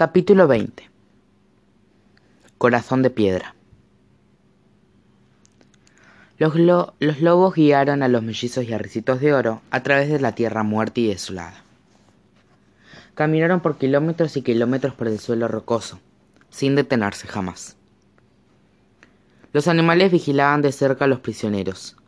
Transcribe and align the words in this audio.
Capítulo 0.00 0.48
20 0.48 0.88
Corazón 2.56 3.02
de 3.02 3.10
piedra 3.10 3.54
los, 6.38 6.54
los, 7.00 7.20
lobos 7.20 7.54
guiaron 7.54 8.02
a 8.02 8.08
los 8.08 8.22
mellizos 8.22 8.64
y 8.64 8.72
a 8.72 8.78
Ricitos 8.78 9.20
de 9.20 9.34
Oro 9.34 9.60
a 9.70 9.82
través 9.82 10.08
de 10.08 10.18
la 10.18 10.34
tierra 10.34 10.62
muerta 10.62 11.00
y 11.00 11.08
desolada. 11.08 11.62
Caminaron 13.14 13.60
por 13.60 13.76
kilómetros 13.76 14.38
y 14.38 14.40
kilómetros 14.40 14.94
por 14.94 15.06
el 15.06 15.18
suelo 15.18 15.48
rocoso, 15.48 16.00
sin 16.48 16.76
detenerse 16.76 17.28
jamás. 17.28 17.76
Los 19.52 19.68
animales 19.68 20.10
vigilaban 20.10 20.62
de 20.62 20.72
cerca 20.72 21.04
a 21.04 21.08
los 21.08 21.20
prisioneros. 21.20 21.98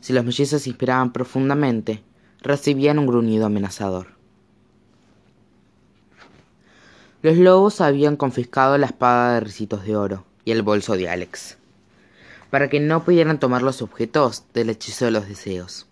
Si 0.00 0.12
los 0.12 0.26
mellizos 0.26 0.66
inspiraban 0.66 1.10
profundamente, 1.10 2.02
recibían 2.42 2.98
un 2.98 3.06
gruñido 3.06 3.46
amenazador. 3.46 4.13
Los 7.24 7.38
lobos 7.38 7.80
habían 7.80 8.16
confiscado 8.16 8.76
la 8.76 8.84
espada 8.84 9.32
de 9.32 9.40
Ricitos 9.40 9.86
de 9.86 9.96
Oro 9.96 10.26
y 10.44 10.50
el 10.50 10.60
bolso 10.60 10.94
de 10.94 11.08
Alex, 11.08 11.56
para 12.50 12.68
que 12.68 12.80
no 12.80 13.02
pudieran 13.02 13.40
tomar 13.40 13.62
los 13.62 13.80
objetos 13.80 14.44
del 14.52 14.68
hechizo 14.68 15.06
de 15.06 15.10
los 15.10 15.26
deseos. 15.26 15.86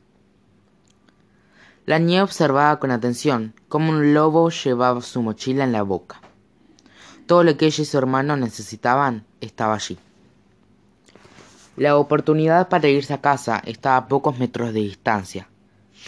La 1.87 1.99
niña 1.99 2.23
observaba 2.23 2.79
con 2.79 2.91
atención 2.91 3.55
cómo 3.71 3.93
un 3.93 4.13
lobo 4.13 4.51
llevaba 4.51 5.01
su 5.01 5.23
mochila 5.23 5.65
en 5.65 5.73
la 5.73 5.81
boca. 5.81 6.21
Todo 7.27 7.45
lo 7.45 7.57
que 7.57 7.65
ella 7.65 7.81
y 7.81 7.87
su 7.87 7.97
hermano 7.97 8.37
necesitaban 8.37 9.25
estaba 9.41 9.77
allí. 9.77 9.97
La 11.79 11.97
oportunidad 11.97 12.69
para 12.69 12.89
irse 12.89 13.15
a 13.15 13.23
casa 13.23 13.63
estaba 13.65 13.97
a 13.97 14.07
pocos 14.07 14.39
metros 14.39 14.75
de 14.75 14.81
distancia, 14.81 15.49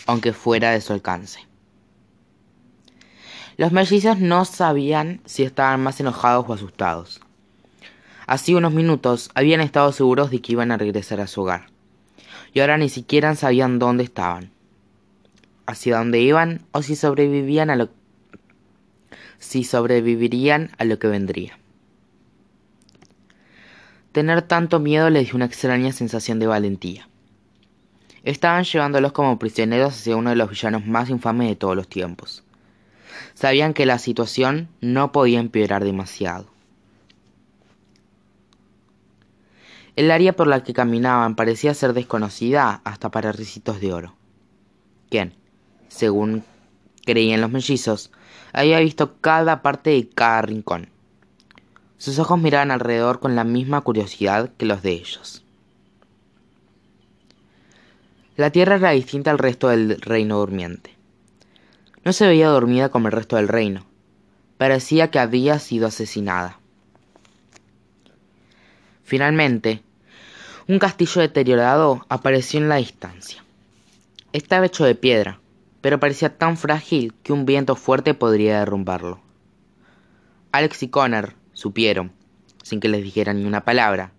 aunque 0.05 0.35
fuera 0.35 0.73
de 0.73 0.83
su 0.83 0.93
alcance. 0.93 1.41
Los 3.57 3.71
mellizos 3.71 4.19
no 4.19 4.45
sabían 4.45 5.21
si 5.27 5.45
estaban 5.45 5.83
más 5.83 6.01
enojados 6.01 6.47
o 6.49 6.53
asustados. 6.53 7.21
Hace 8.27 8.55
unos 8.55 8.73
minutos 8.73 9.31
habían 9.35 9.61
estado 9.61 9.93
seguros 9.93 10.31
de 10.31 10.41
que 10.41 10.53
iban 10.53 10.73
a 10.73 10.77
regresar 10.77 11.21
a 11.21 11.27
su 11.27 11.43
hogar, 11.43 11.67
y 12.53 12.61
ahora 12.61 12.79
ni 12.79 12.89
siquiera 12.89 13.35
sabían 13.35 13.79
dónde 13.79 14.03
estaban, 14.03 14.51
hacia 15.67 15.99
dónde 15.99 16.21
iban 16.21 16.63
o 16.73 16.83
si 16.83 16.97
sobrevivían 16.97 17.71
a 17.71 17.77
lo 17.77 17.91
si 19.39 19.63
sobrevivirían 19.63 20.71
a 20.79 20.85
lo 20.85 20.99
que 20.99 21.07
vendría. 21.07 21.59
Tener 24.13 24.43
tanto 24.43 24.79
miedo 24.79 25.11
les 25.11 25.27
dio 25.27 25.37
una 25.37 25.45
extraña 25.45 25.93
sensación 25.93 26.39
de 26.39 26.47
valentía. 26.47 27.09
Estaban 28.23 28.65
llevándolos 28.65 29.13
como 29.13 29.39
prisioneros 29.39 29.95
hacia 29.95 30.17
uno 30.17 30.31
de 30.31 30.37
los 30.37 30.49
villanos 30.49 30.87
más 30.87 31.11
infames 31.11 31.49
de 31.49 31.57
todos 31.57 31.77
los 31.77 31.89
tiempos. 31.89 32.44
Sabían 33.35 33.75
que 33.75 33.87
la 33.87 33.99
situación 33.99 34.69
no 34.81 35.13
podía 35.13 35.41
empeorar 35.41 35.85
demasiado. 35.85 36.47
El 39.97 40.11
área 40.11 40.35
por 40.35 40.49
la 40.49 40.65
que 40.65 40.73
caminaban 40.73 41.37
parecía 41.37 41.73
ser 41.73 41.93
desconocida 41.93 42.81
hasta 42.85 43.11
para 43.11 43.33
ricitos 43.33 43.81
de 43.81 43.93
oro. 43.93 44.15
Quien, 45.09 45.35
según 45.89 46.43
creían 47.05 47.41
los 47.41 47.51
mellizos, 47.51 48.11
había 48.53 48.81
visto 48.81 49.17
cada 49.21 49.63
parte 49.63 49.91
de 49.91 50.09
cada 50.09 50.43
rincón. 50.43 50.89
Sus 51.99 52.19
ojos 52.19 52.41
miraban 52.41 52.71
alrededor 52.71 53.21
con 53.21 53.37
la 53.37 53.45
misma 53.45 53.81
curiosidad 53.83 54.51
que 54.59 54.67
los 54.67 54.83
de 54.83 54.93
ellos. 54.93 55.45
La 58.37 58.51
tierra 58.51 58.77
era 58.77 58.91
distinta 58.91 59.31
al 59.31 59.39
resto 59.39 59.69
del 59.69 60.01
reino 60.01 60.39
durmiente. 60.39 60.94
No 62.05 62.13
se 62.13 62.27
veía 62.27 62.49
dormida 62.49 62.91
como 62.91 63.09
el 63.09 63.13
resto 63.13 63.37
del 63.37 63.49
reino. 63.49 63.87
Parecía 64.59 65.11
que 65.11 65.19
había 65.19 65.59
sido 65.59 65.87
asesinada. 65.87 66.61
Finalmente, 69.03 69.83
un 70.69 70.79
castillo 70.79 71.23
deteriorado 71.23 72.05
apareció 72.09 72.61
en 72.61 72.69
la 72.69 72.77
distancia. 72.77 73.43
Estaba 74.33 74.67
hecho 74.67 74.85
de 74.85 74.95
piedra, 74.95 75.41
pero 75.81 75.99
parecía 75.99 76.37
tan 76.37 76.57
frágil 76.57 77.15
que 77.23 77.33
un 77.33 77.47
viento 77.47 77.75
fuerte 77.75 78.13
podría 78.15 78.59
derrumbarlo. 78.59 79.21
Alex 80.53 80.83
y 80.83 80.89
Connor 80.89 81.35
supieron, 81.53 82.13
sin 82.63 82.81
que 82.81 82.89
les 82.89 83.03
dijera 83.03 83.33
ni 83.33 83.45
una 83.45 83.65
palabra, 83.65 84.13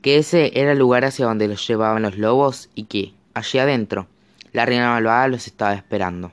que 0.00 0.18
ese 0.18 0.52
era 0.60 0.72
el 0.72 0.78
lugar 0.78 1.04
hacia 1.04 1.26
donde 1.26 1.48
los 1.48 1.66
llevaban 1.66 2.02
los 2.02 2.18
lobos 2.18 2.70
y 2.74 2.84
que, 2.84 3.14
allí 3.34 3.58
adentro, 3.58 4.06
la 4.52 4.64
reina 4.64 4.90
malvada 4.90 5.28
los 5.28 5.46
estaba 5.46 5.74
esperando. 5.74 6.32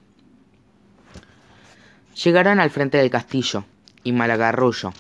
Llegaron 2.16 2.60
al 2.60 2.70
frente 2.70 2.98
del 3.00 3.10
castillo, 3.10 3.66
y 4.04 4.12
Malagarrullo. 4.12 4.94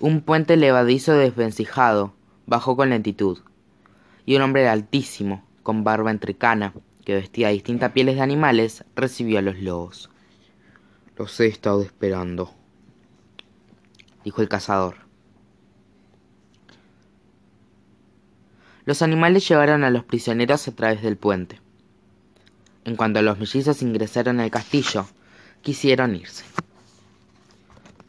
Un 0.00 0.20
puente 0.20 0.56
levadizo 0.56 1.12
desvencijado 1.12 2.12
bajó 2.46 2.76
con 2.76 2.90
lentitud, 2.90 3.38
y 4.26 4.34
un 4.34 4.42
hombre 4.42 4.68
altísimo, 4.68 5.44
con 5.62 5.84
barba 5.84 6.10
entrecana, 6.10 6.74
que 7.04 7.14
vestía 7.14 7.48
distintas 7.48 7.92
pieles 7.92 8.16
de 8.16 8.22
animales, 8.22 8.84
recibió 8.96 9.38
a 9.38 9.42
los 9.42 9.58
lobos. 9.58 10.10
Los 11.16 11.38
he 11.38 11.46
estado 11.46 11.82
esperando, 11.82 12.52
dijo 14.24 14.42
el 14.42 14.48
cazador. 14.48 14.96
Los 18.84 19.02
animales 19.02 19.46
llevaron 19.48 19.84
a 19.84 19.90
los 19.90 20.04
prisioneros 20.04 20.66
a 20.66 20.72
través 20.72 21.02
del 21.02 21.16
puente. 21.16 21.60
En 22.84 22.96
cuanto 22.96 23.22
los 23.22 23.38
mellizos 23.38 23.82
ingresaron 23.82 24.40
al 24.40 24.50
castillo, 24.50 25.06
quisieron 25.62 26.16
irse. 26.16 26.44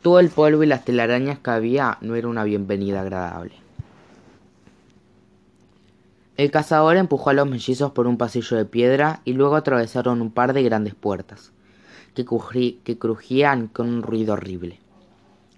Todo 0.02 0.20
el 0.20 0.30
polvo 0.30 0.64
y 0.64 0.68
las 0.68 0.84
telarañas 0.84 1.40
que 1.40 1.52
había 1.52 1.98
no 2.02 2.16
era 2.16 2.28
una 2.28 2.44
bienvenida 2.44 3.02
agradable. 3.02 3.54
El 6.36 6.52
cazador 6.52 6.98
empujó 6.98 7.30
a 7.30 7.34
los 7.34 7.48
mellizos 7.48 7.92
por 7.92 8.08
un 8.08 8.18
pasillo 8.18 8.58
de 8.58 8.66
piedra 8.66 9.22
y 9.24 9.34
luego 9.34 9.56
atravesaron 9.56 10.22
un 10.22 10.32
par 10.32 10.54
de 10.54 10.64
grandes 10.64 10.96
puertas, 10.96 11.52
que, 12.16 12.26
que 12.84 12.98
crujían 12.98 13.68
con 13.68 13.88
un 13.88 14.02
ruido 14.02 14.34
horrible, 14.34 14.80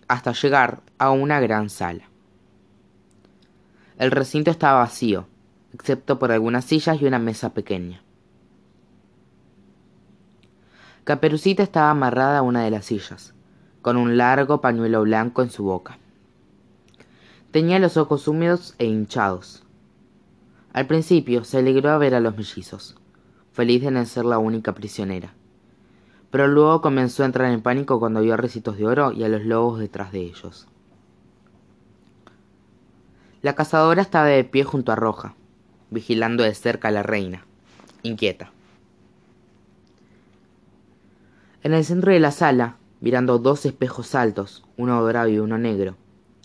hasta 0.07 0.33
llegar 0.33 0.81
a 0.97 1.11
una 1.11 1.39
gran 1.39 1.69
sala. 1.69 2.03
El 3.97 4.11
recinto 4.11 4.51
estaba 4.51 4.79
vacío, 4.79 5.27
excepto 5.73 6.19
por 6.19 6.33
algunas 6.33 6.65
sillas 6.65 7.01
y 7.01 7.05
una 7.05 7.19
mesa 7.19 7.53
pequeña. 7.53 8.04
Caperucita 11.05 11.61
estaba 11.61 11.91
amarrada 11.91 12.39
a 12.39 12.41
una 12.41 12.63
de 12.63 12.71
las 12.71 12.85
sillas, 12.85 13.35
con 13.83 13.95
un 13.95 14.17
largo 14.17 14.59
pañuelo 14.59 15.03
blanco 15.03 15.43
en 15.43 15.51
su 15.51 15.63
boca. 15.63 15.99
Tenía 17.51 17.77
los 17.77 17.95
ojos 17.95 18.27
húmedos 18.27 18.73
e 18.79 18.85
hinchados. 18.85 19.63
Al 20.73 20.87
principio 20.87 21.43
se 21.43 21.59
alegró 21.59 21.91
a 21.91 21.99
ver 21.99 22.15
a 22.15 22.19
los 22.19 22.35
mellizos, 22.35 22.95
feliz 23.53 23.83
de 23.83 24.05
ser 24.07 24.25
la 24.25 24.39
única 24.39 24.73
prisionera. 24.73 25.35
Pero 26.31 26.47
luego 26.47 26.81
comenzó 26.81 27.21
a 27.21 27.27
entrar 27.27 27.51
en 27.51 27.61
pánico 27.61 27.99
cuando 27.99 28.21
vio 28.21 28.33
a 28.33 28.37
Recitos 28.37 28.75
de 28.75 28.87
Oro 28.87 29.11
y 29.11 29.23
a 29.23 29.29
los 29.29 29.45
lobos 29.45 29.77
detrás 29.77 30.11
de 30.11 30.21
ellos. 30.21 30.67
La 33.43 33.53
cazadora 33.53 34.01
estaba 34.01 34.25
de 34.25 34.43
pie 34.43 34.63
junto 34.63 34.91
a 34.91 34.95
Roja, 34.95 35.35
vigilando 35.91 36.43
de 36.43 36.55
cerca 36.55 36.87
a 36.87 36.91
la 36.91 37.03
reina, 37.03 37.45
inquieta. 38.01 38.54
En 41.65 41.73
el 41.73 41.83
centro 41.83 42.11
de 42.11 42.19
la 42.19 42.29
sala, 42.29 42.77
mirando 43.01 43.39
dos 43.39 43.65
espejos 43.65 44.13
altos, 44.13 44.63
uno 44.77 45.01
dorado 45.01 45.29
y 45.29 45.39
uno 45.39 45.57
negro, 45.57 45.95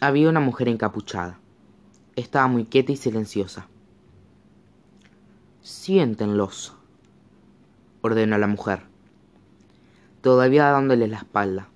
había 0.01 0.31
una 0.31 0.41
mujer 0.41 0.67
encapuchada. 0.69 1.39
Estaba 2.17 2.47
muy 2.47 2.65
quieta 2.65 2.93
y 2.93 2.97
silenciosa. 2.97 3.67
Siéntenlos, 5.61 6.75
ordenó 8.01 8.39
la 8.39 8.47
mujer, 8.47 8.81
todavía 10.23 10.71
dándole 10.71 11.07
la 11.07 11.19
espalda. 11.19 11.69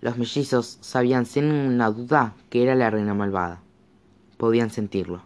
Los 0.00 0.18
mellizos 0.18 0.78
sabían 0.80 1.24
sin 1.24 1.52
una 1.52 1.92
duda 1.92 2.34
que 2.50 2.64
era 2.64 2.74
la 2.74 2.90
reina 2.90 3.14
malvada. 3.14 3.60
Podían 4.38 4.70
sentirlo. 4.70 5.22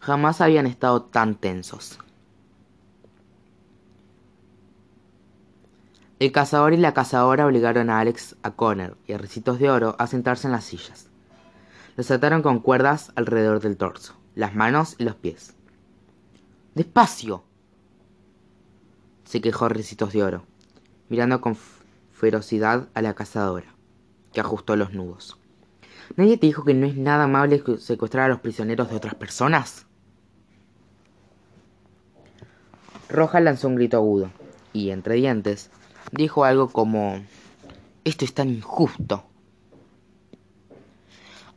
Jamás 0.00 0.40
habían 0.40 0.66
estado 0.66 1.02
tan 1.02 1.34
tensos. 1.34 1.98
El 6.20 6.30
cazador 6.30 6.72
y 6.72 6.76
la 6.76 6.94
cazadora 6.94 7.44
obligaron 7.44 7.90
a 7.90 7.98
Alex, 7.98 8.36
a 8.42 8.52
Connor 8.52 8.96
y 9.06 9.12
a 9.12 9.18
Recitos 9.18 9.58
de 9.58 9.68
Oro 9.68 9.96
a 9.98 10.06
sentarse 10.06 10.46
en 10.46 10.52
las 10.52 10.64
sillas. 10.64 11.08
Los 11.96 12.10
ataron 12.10 12.42
con 12.42 12.60
cuerdas 12.60 13.12
alrededor 13.16 13.60
del 13.60 13.76
torso, 13.76 14.14
las 14.36 14.54
manos 14.54 14.94
y 14.98 15.04
los 15.04 15.16
pies. 15.16 15.54
¡Despacio! 16.74 17.44
se 19.24 19.40
quejó 19.40 19.68
Recitos 19.68 20.12
de 20.12 20.22
Oro, 20.22 20.44
mirando 21.08 21.40
con 21.40 21.56
ferocidad 22.12 22.88
a 22.94 23.02
la 23.02 23.14
cazadora, 23.14 23.74
que 24.32 24.40
ajustó 24.40 24.76
los 24.76 24.92
nudos. 24.92 25.36
¿Nadie 26.16 26.36
te 26.36 26.46
dijo 26.46 26.64
que 26.64 26.74
no 26.74 26.86
es 26.86 26.96
nada 26.96 27.24
amable 27.24 27.62
secuestrar 27.78 28.26
a 28.26 28.28
los 28.28 28.40
prisioneros 28.40 28.90
de 28.90 28.96
otras 28.96 29.16
personas? 29.16 29.86
Roja 33.08 33.40
lanzó 33.40 33.66
un 33.66 33.76
grito 33.76 33.96
agudo, 33.96 34.30
y 34.72 34.90
entre 34.90 35.16
dientes, 35.16 35.70
dijo 36.12 36.44
algo 36.44 36.68
como, 36.68 37.22
esto 38.04 38.24
es 38.24 38.34
tan 38.34 38.50
injusto. 38.50 39.24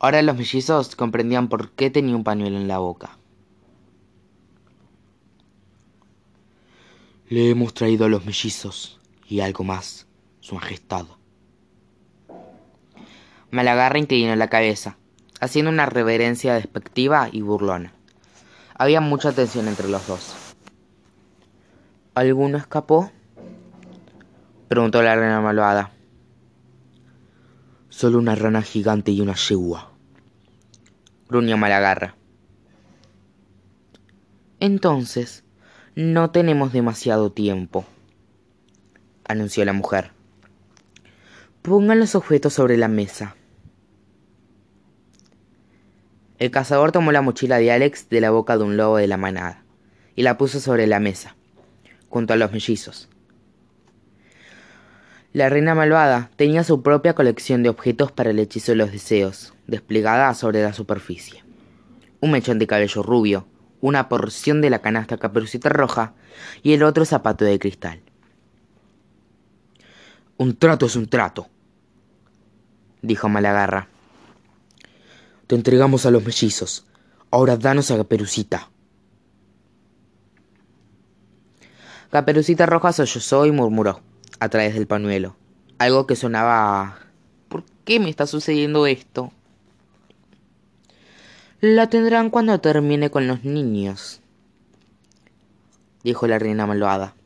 Ahora 0.00 0.22
los 0.22 0.36
mellizos 0.36 0.94
comprendían 0.94 1.48
por 1.48 1.72
qué 1.72 1.90
tenía 1.90 2.14
un 2.14 2.24
pañuelo 2.24 2.56
en 2.56 2.68
la 2.68 2.78
boca. 2.78 3.18
Le 7.28 7.50
hemos 7.50 7.74
traído 7.74 8.06
a 8.06 8.08
los 8.08 8.24
mellizos 8.24 8.98
y 9.28 9.40
algo 9.40 9.64
más, 9.64 10.06
Su 10.40 10.54
Majestad. 10.54 11.06
Malagarra 13.50 13.98
inclinó 13.98 14.36
la 14.36 14.48
cabeza, 14.48 14.96
haciendo 15.40 15.70
una 15.70 15.86
reverencia 15.86 16.54
despectiva 16.54 17.28
y 17.32 17.42
burlona. 17.42 17.92
Había 18.74 19.00
mucha 19.00 19.32
tensión 19.32 19.68
entre 19.68 19.88
los 19.88 20.06
dos. 20.06 20.34
¿Alguno 22.14 22.58
escapó? 22.58 23.10
Preguntó 24.68 25.02
la 25.02 25.16
reina 25.16 25.40
malvada. 25.40 25.92
Solo 27.88 28.18
una 28.18 28.34
rana 28.34 28.62
gigante 28.62 29.10
y 29.10 29.20
una 29.20 29.34
yegua. 29.34 29.92
Gruñó 31.28 31.56
Malagarra. 31.56 32.14
Entonces, 34.60 35.44
no 35.94 36.30
tenemos 36.30 36.72
demasiado 36.72 37.32
tiempo, 37.32 37.84
anunció 39.26 39.64
la 39.64 39.72
mujer. 39.72 40.12
Pongan 41.62 42.00
los 42.00 42.14
objetos 42.14 42.54
sobre 42.54 42.76
la 42.76 42.88
mesa. 42.88 43.36
El 46.38 46.50
cazador 46.50 46.92
tomó 46.92 47.10
la 47.12 47.22
mochila 47.22 47.58
de 47.58 47.72
Alex 47.72 48.08
de 48.08 48.20
la 48.20 48.30
boca 48.30 48.56
de 48.56 48.64
un 48.64 48.76
lobo 48.76 48.96
de 48.96 49.06
la 49.06 49.16
manada 49.16 49.64
y 50.14 50.22
la 50.22 50.38
puso 50.38 50.60
sobre 50.60 50.86
la 50.86 51.00
mesa, 51.00 51.36
junto 52.08 52.32
a 52.32 52.36
los 52.36 52.52
mellizos. 52.52 53.08
La 55.38 55.48
reina 55.48 55.72
malvada 55.76 56.32
tenía 56.34 56.64
su 56.64 56.82
propia 56.82 57.14
colección 57.14 57.62
de 57.62 57.68
objetos 57.68 58.10
para 58.10 58.30
el 58.30 58.40
hechizo 58.40 58.72
de 58.72 58.76
los 58.76 58.90
deseos, 58.90 59.54
desplegada 59.68 60.34
sobre 60.34 60.64
la 60.64 60.72
superficie. 60.72 61.44
Un 62.18 62.32
mechón 62.32 62.58
de 62.58 62.66
cabello 62.66 63.04
rubio, 63.04 63.46
una 63.80 64.08
porción 64.08 64.60
de 64.60 64.68
la 64.68 64.80
canasta 64.80 65.16
caperucita 65.16 65.68
roja 65.68 66.14
y 66.64 66.72
el 66.72 66.82
otro 66.82 67.04
zapato 67.04 67.44
de 67.44 67.56
cristal. 67.60 68.00
Un 70.38 70.56
trato 70.56 70.86
es 70.86 70.96
un 70.96 71.06
trato, 71.06 71.46
dijo 73.02 73.28
Malagarra. 73.28 73.86
Te 75.46 75.54
entregamos 75.54 76.04
a 76.04 76.10
los 76.10 76.24
mellizos. 76.24 76.84
Ahora 77.30 77.56
danos 77.56 77.92
a 77.92 77.96
Caperucita. 77.96 78.70
Caperucita 82.10 82.66
Roja 82.66 82.92
sollozó 82.92 83.46
y 83.46 83.52
murmuró 83.52 84.02
a 84.40 84.48
través 84.48 84.74
del 84.74 84.86
pañuelo. 84.86 85.36
Algo 85.78 86.06
que 86.06 86.16
sonaba... 86.16 86.98
¿Por 87.48 87.64
qué 87.84 88.00
me 88.00 88.10
está 88.10 88.26
sucediendo 88.26 88.86
esto? 88.86 89.32
La 91.60 91.88
tendrán 91.88 92.30
cuando 92.30 92.60
termine 92.60 93.10
con 93.10 93.26
los 93.26 93.42
niños, 93.42 94.20
dijo 96.04 96.28
la 96.28 96.38
reina 96.38 96.66
malvada. 96.66 97.16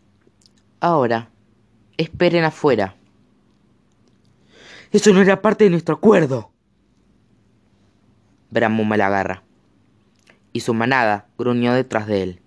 Ahora, 0.80 1.28
esperen 1.98 2.44
afuera. 2.44 2.96
Eso 4.90 5.12
no 5.12 5.20
era 5.20 5.42
parte 5.42 5.64
de 5.64 5.70
nuestro 5.70 5.96
acuerdo. 5.96 6.50
Bramó 8.50 8.84
Malagarra. 8.84 9.42
Y 10.54 10.60
su 10.60 10.72
manada 10.72 11.26
gruñó 11.36 11.74
detrás 11.74 12.06
de 12.06 12.22
él. 12.22 12.40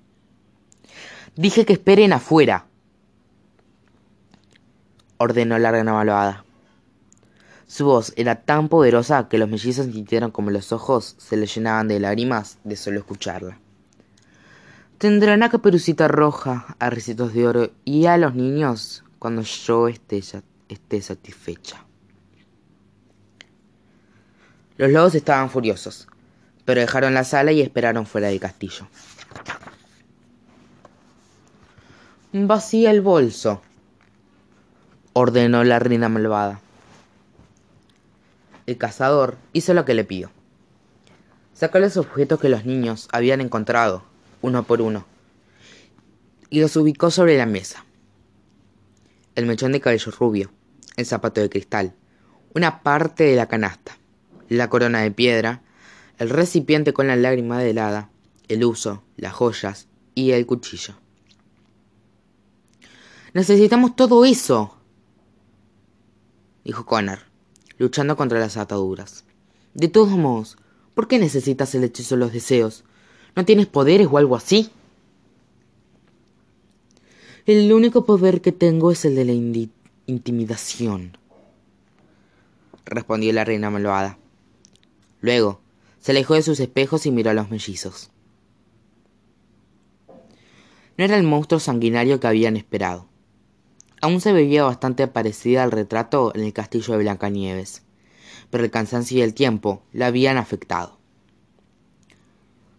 Dije 1.36 1.66
que 1.66 1.74
esperen 1.74 2.14
afuera 2.14 2.66
ordenó 5.18 5.58
la 5.58 5.72
reina 5.72 5.94
malvada. 5.94 6.46
Su 7.68 7.86
voz 7.86 8.14
era 8.16 8.36
tan 8.36 8.70
poderosa 8.70 9.28
que 9.28 9.38
los 9.38 9.50
mellizos 9.50 9.88
sintieron 9.88 10.32
como 10.32 10.52
los 10.52 10.72
ojos 10.72 11.16
se 11.18 11.36
les 11.36 11.54
llenaban 11.54 11.88
de 11.88 12.00
lágrimas 12.00 12.60
de 12.64 12.76
solo 12.76 13.00
escucharla. 13.00 13.58
Tendrán 14.98 15.44
a 15.44 15.50
Caperucita 15.50 16.08
Roja, 16.08 16.76
a 16.80 16.90
Recitos 16.90 17.34
de 17.34 17.48
Oro 17.48 17.72
y 17.84 18.06
a 18.06 18.18
los 18.18 18.36
niños 18.36 19.04
cuando 19.20 19.42
yo 19.42 19.88
esté, 19.88 20.22
esté 20.70 21.02
satisfecha. 21.02 21.84
Los 24.78 24.92
lobos 24.92 25.16
estaban 25.16 25.50
furiosos, 25.50 26.08
pero 26.66 26.82
dejaron 26.82 27.14
la 27.14 27.24
sala 27.24 27.52
y 27.52 27.62
esperaron 27.62 28.06
fuera 28.06 28.28
del 28.28 28.40
castillo. 28.40 28.88
Vacía 32.34 32.92
el 32.92 33.02
bolso, 33.02 33.62
ordenó 35.18 35.64
la 35.64 35.80
reina 35.80 36.10
malvada. 36.10 36.60
El 38.66 38.78
cazador 38.78 39.38
hizo 39.54 39.74
lo 39.74 39.86
que 39.86 39.94
le 39.94 40.04
pidió. 40.04 40.30
Sacó 41.54 41.80
los 41.80 41.96
objetos 41.96 42.38
que 42.42 42.50
los 42.50 42.66
niños 42.66 43.08
habían 43.14 43.40
encontrado, 43.40 44.04
uno 44.42 44.64
por 44.64 44.82
uno, 44.82 45.06
y 46.50 46.60
los 46.60 46.76
ubicó 46.76 47.12
sobre 47.12 47.38
la 47.38 47.46
mesa. 47.46 47.86
El 49.36 49.46
mechón 49.46 49.72
de 49.72 49.80
cabello 49.80 50.12
rubio, 50.12 50.52
el 50.98 51.06
zapato 51.06 51.40
de 51.40 51.50
cristal, 51.50 51.94
una 52.54 52.84
parte 52.84 53.24
de 53.24 53.38
la 53.38 53.48
canasta, 53.48 53.98
la 54.50 54.70
corona 54.70 55.00
de 55.00 55.12
piedra, 55.12 55.62
el 56.18 56.30
recipiente 56.30 56.92
con 56.92 57.08
la 57.08 57.16
lágrima 57.16 57.58
de 57.60 57.70
helada, 57.70 58.10
el 58.50 58.66
uso, 58.66 59.02
las 59.16 59.32
joyas 59.32 59.88
y 60.14 60.32
el 60.32 60.46
cuchillo. 60.46 60.96
Necesitamos 63.34 63.96
todo 63.96 64.26
eso, 64.26 64.76
dijo 66.66 66.86
Connor, 66.86 67.20
luchando 67.78 68.18
contra 68.18 68.40
las 68.40 68.58
ataduras. 68.58 69.24
De 69.74 69.88
todos 69.88 70.18
modos, 70.18 70.58
¿por 70.94 71.08
qué 71.08 71.20
necesitas 71.20 71.74
el 71.76 71.84
hechizo 71.84 72.16
de 72.16 72.20
los 72.20 72.34
deseos? 72.34 72.84
¿No 73.36 73.46
tienes 73.46 73.68
poderes 73.68 74.08
o 74.12 74.18
algo 74.18 74.36
así? 74.36 74.72
El 77.46 77.72
único 77.72 78.06
poder 78.06 78.42
que 78.42 78.52
tengo 78.52 78.92
es 78.92 79.06
el 79.06 79.16
de 79.16 79.26
la 79.26 79.34
intimidación, 80.08 81.18
respondió 82.86 83.32
la 83.34 83.46
reina 83.46 83.70
malvada. 83.70 84.18
Luego, 85.22 85.62
se 86.00 86.12
alejó 86.12 86.34
de 86.34 86.42
sus 86.42 86.60
espejos 86.60 87.06
y 87.06 87.12
miró 87.12 87.30
a 87.30 87.36
los 87.36 87.52
mellizos. 87.52 88.10
No 90.98 91.04
era 91.04 91.18
el 91.18 91.24
monstruo 91.24 91.60
sanguinario 91.60 92.20
que 92.20 92.28
habían 92.28 92.58
esperado. 92.58 93.08
Aún 94.02 94.22
se 94.22 94.34
veía 94.34 94.64
bastante 94.64 95.08
parecida 95.08 95.64
al 95.64 95.72
retrato 95.72 96.34
en 96.36 96.44
el 96.44 96.54
castillo 96.54 96.94
de 96.94 97.00
Blancanieves, 97.00 97.84
pero 98.50 98.64
el 98.64 98.72
cansancio 98.72 99.18
y 99.18 99.22
el 99.22 99.34
tiempo 99.34 99.84
la 99.94 100.08
habían 100.08 100.38
afectado. 100.38 100.98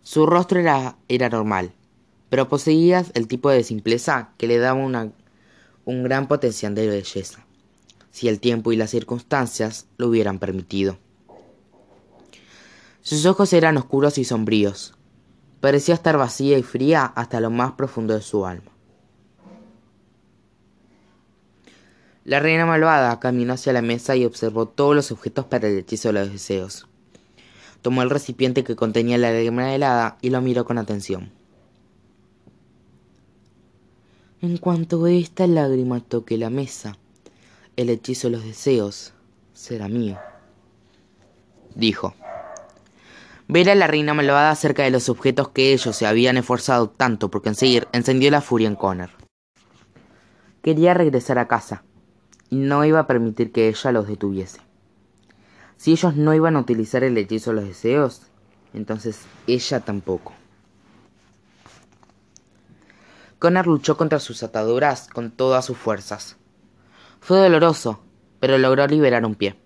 Su 0.02 0.26
rostro 0.26 0.60
era, 0.60 0.96
era 1.08 1.28
normal, 1.28 1.72
pero 2.28 2.48
poseía 2.48 3.04
el 3.14 3.26
tipo 3.28 3.50
de 3.50 3.64
simpleza 3.64 4.30
que 4.38 4.46
le 4.46 4.58
daba 4.58 4.80
un 5.84 6.02
gran 6.04 6.28
potencial 6.28 6.74
de 6.74 6.86
belleza, 6.86 7.44
si 8.10 8.28
el 8.28 8.38
tiempo 8.38 8.72
y 8.72 8.76
las 8.76 8.90
circunstancias 8.90 9.86
lo 9.96 10.08
hubieran 10.08 10.38
permitido. 10.38 10.98
Sus 13.00 13.24
ojos 13.24 13.52
eran 13.52 13.76
oscuros 13.76 14.18
y 14.18 14.24
sombríos. 14.24 14.94
Parecía 15.60 15.94
estar 15.94 16.18
vacía 16.18 16.58
y 16.58 16.62
fría 16.62 17.04
hasta 17.04 17.40
lo 17.40 17.50
más 17.50 17.72
profundo 17.72 18.14
de 18.14 18.22
su 18.22 18.44
alma. 18.46 18.75
La 22.26 22.40
reina 22.40 22.66
malvada 22.66 23.20
caminó 23.20 23.52
hacia 23.52 23.72
la 23.72 23.82
mesa 23.82 24.16
y 24.16 24.24
observó 24.24 24.66
todos 24.66 24.96
los 24.96 25.12
objetos 25.12 25.44
para 25.44 25.68
el 25.68 25.78
hechizo 25.78 26.08
de 26.08 26.14
los 26.14 26.32
deseos. 26.32 26.88
Tomó 27.82 28.02
el 28.02 28.10
recipiente 28.10 28.64
que 28.64 28.74
contenía 28.74 29.16
la 29.16 29.30
lágrima 29.30 29.72
helada 29.72 30.18
y 30.22 30.30
lo 30.30 30.40
miró 30.40 30.64
con 30.64 30.76
atención. 30.76 31.30
En 34.42 34.58
cuanto 34.58 35.06
esta 35.06 35.46
lágrima 35.46 36.00
toque 36.00 36.36
la 36.36 36.50
mesa, 36.50 36.98
el 37.76 37.90
hechizo 37.90 38.26
de 38.26 38.38
los 38.38 38.44
deseos 38.44 39.12
será 39.54 39.86
mío, 39.86 40.18
dijo. 41.76 42.16
Ver 43.46 43.70
a 43.70 43.76
la 43.76 43.86
reina 43.86 44.14
malvada 44.14 44.52
cerca 44.56 44.82
de 44.82 44.90
los 44.90 45.08
objetos 45.08 45.50
que 45.50 45.72
ellos 45.72 45.94
se 45.94 46.08
habían 46.08 46.36
esforzado 46.36 46.90
tanto 46.90 47.30
por 47.30 47.44
conseguir 47.44 47.86
encendió 47.92 48.32
la 48.32 48.40
furia 48.40 48.66
en 48.66 48.74
Connor. 48.74 49.10
Quería 50.60 50.92
regresar 50.92 51.38
a 51.38 51.46
casa, 51.46 51.84
no 52.50 52.84
iba 52.84 53.00
a 53.00 53.06
permitir 53.06 53.52
que 53.52 53.68
ella 53.68 53.92
los 53.92 54.06
detuviese. 54.06 54.60
Si 55.76 55.92
ellos 55.92 56.16
no 56.16 56.34
iban 56.34 56.56
a 56.56 56.60
utilizar 56.60 57.04
el 57.04 57.18
hechizo 57.18 57.50
de 57.50 57.56
los 57.56 57.64
deseos, 57.64 58.22
entonces 58.72 59.22
ella 59.46 59.80
tampoco. 59.80 60.32
Connor 63.38 63.66
luchó 63.66 63.96
contra 63.96 64.18
sus 64.18 64.42
ataduras 64.42 65.08
con 65.08 65.30
todas 65.30 65.64
sus 65.64 65.76
fuerzas. 65.76 66.36
Fue 67.20 67.38
doloroso, 67.38 68.00
pero 68.40 68.56
logró 68.56 68.86
liberar 68.86 69.26
un 69.26 69.34
pie. 69.34 69.60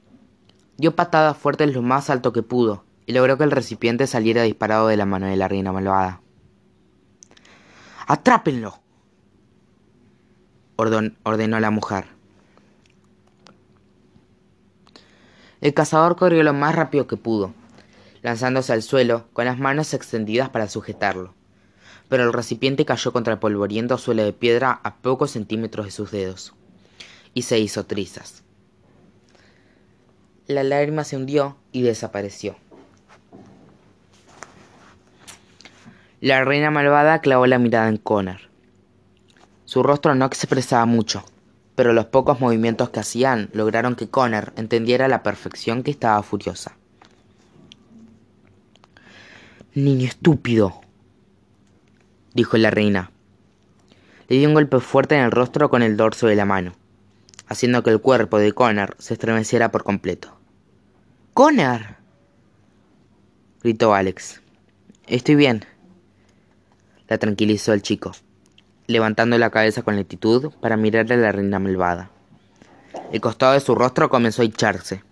Dio 0.77 0.97
patadas 0.97 1.37
fuertes 1.37 1.73
lo 1.73 1.83
más 1.83 2.11
alto 2.11 2.33
que 2.33 2.43
pudo 2.43 2.85
y 3.07 3.13
logró 3.13 3.39
que 3.39 3.45
el 3.45 3.51
recipiente 3.51 4.07
saliera 4.07 4.43
disparado 4.43 4.89
de 4.89 4.97
la 4.97 5.07
mano 5.07 5.27
de 5.27 5.37
la 5.37 5.49
reina 5.49 5.73
malvada. 5.73 6.23
¡Atrápenlo! 8.07 8.81
ordenó 10.77 11.61
la 11.61 11.71
mujer 11.71 12.20
El 15.61 15.75
cazador 15.75 16.17
corrió 16.17 16.43
lo 16.43 16.55
más 16.55 16.75
rápido 16.75 17.07
que 17.07 17.17
pudo, 17.17 17.53
lanzándose 18.23 18.73
al 18.73 18.83
suelo 18.83 19.27
con 19.33 19.45
las 19.45 19.59
manos 19.59 19.93
extendidas 19.93 20.49
para 20.49 20.69
sujetarlo. 20.69 21.35
Pero 22.09 22.25
el 22.25 22.33
recipiente 22.33 22.85
cayó 22.85 23.13
contra 23.13 23.35
el 23.35 23.39
polvoriento 23.39 23.99
suelo 23.99 24.25
de 24.25 24.33
piedra 24.33 24.81
a 24.83 24.97
pocos 24.97 25.33
centímetros 25.33 25.87
de 25.87 25.93
sus 25.93 26.11
dedos, 26.11 26.55
y 27.35 27.43
se 27.43 27.59
hizo 27.59 27.85
trizas. 27.85 28.43
La 30.47 30.65
lágrima 30.65 31.05
se 31.05 31.17
hundió 31.17 31.57
y 31.73 31.83
desapareció. 31.83 32.57
La 36.21 36.45
reina 36.45 36.71
malvada 36.71 37.21
clavó 37.21 37.47
la 37.47 37.59
mirada 37.59 37.89
en 37.89 37.97
Connor. 37.97 38.41
Su 39.65 39.83
rostro 39.83 40.15
no 40.15 40.25
expresaba 40.25 40.85
mucho, 40.85 41.25
pero 41.81 41.95
los 41.95 42.05
pocos 42.05 42.41
movimientos 42.41 42.91
que 42.91 43.01
hacían 43.01 43.49
lograron 43.55 43.97
que 43.97 44.11
Connor 44.11 44.53
entendiera 44.57 45.07
a 45.07 45.09
la 45.09 45.23
perfección 45.23 45.83
que 45.83 45.91
estaba 45.91 46.23
furiosa. 46.23 46.77
Niño 49.75 50.07
estúpido, 50.07 50.83
dijo 52.35 52.59
la 52.59 52.71
reina. 52.71 53.13
Le 54.29 54.37
dio 54.37 54.49
un 54.49 54.53
golpe 54.53 54.79
fuerte 54.81 55.15
en 55.15 55.23
el 55.23 55.31
rostro 55.31 55.71
con 55.71 55.81
el 55.81 55.97
dorso 55.97 56.27
de 56.27 56.37
la 56.37 56.45
mano, 56.45 56.75
haciendo 57.49 57.83
que 57.83 57.89
el 57.89 58.03
cuerpo 58.03 58.39
de 58.39 58.53
Connor 58.53 58.95
se 58.99 59.15
estremeciera 59.15 59.73
por 59.73 59.83
completo. 59.83 60.37
¡Connor! 61.33 61.97
gritó 63.63 63.95
Alex. 63.95 64.43
Estoy 65.07 65.35
bien, 65.35 65.65
la 67.09 67.17
tranquilizó 67.17 67.73
el 67.73 67.81
chico 67.81 68.13
levantando 68.91 69.39
la 69.39 69.51
cabeza 69.51 69.83
con 69.83 69.97
lentitud 69.97 70.51
para 70.61 70.77
mirarle 70.77 71.15
a 71.15 71.19
la 71.19 71.33
reina 71.33 71.59
malvada. 71.59 72.11
El 73.13 73.21
costado 73.21 73.53
de 73.53 73.61
su 73.61 73.75
rostro 73.75 74.11
comenzó 74.11 74.43
a 74.43 74.45
hincharse. 74.45 75.03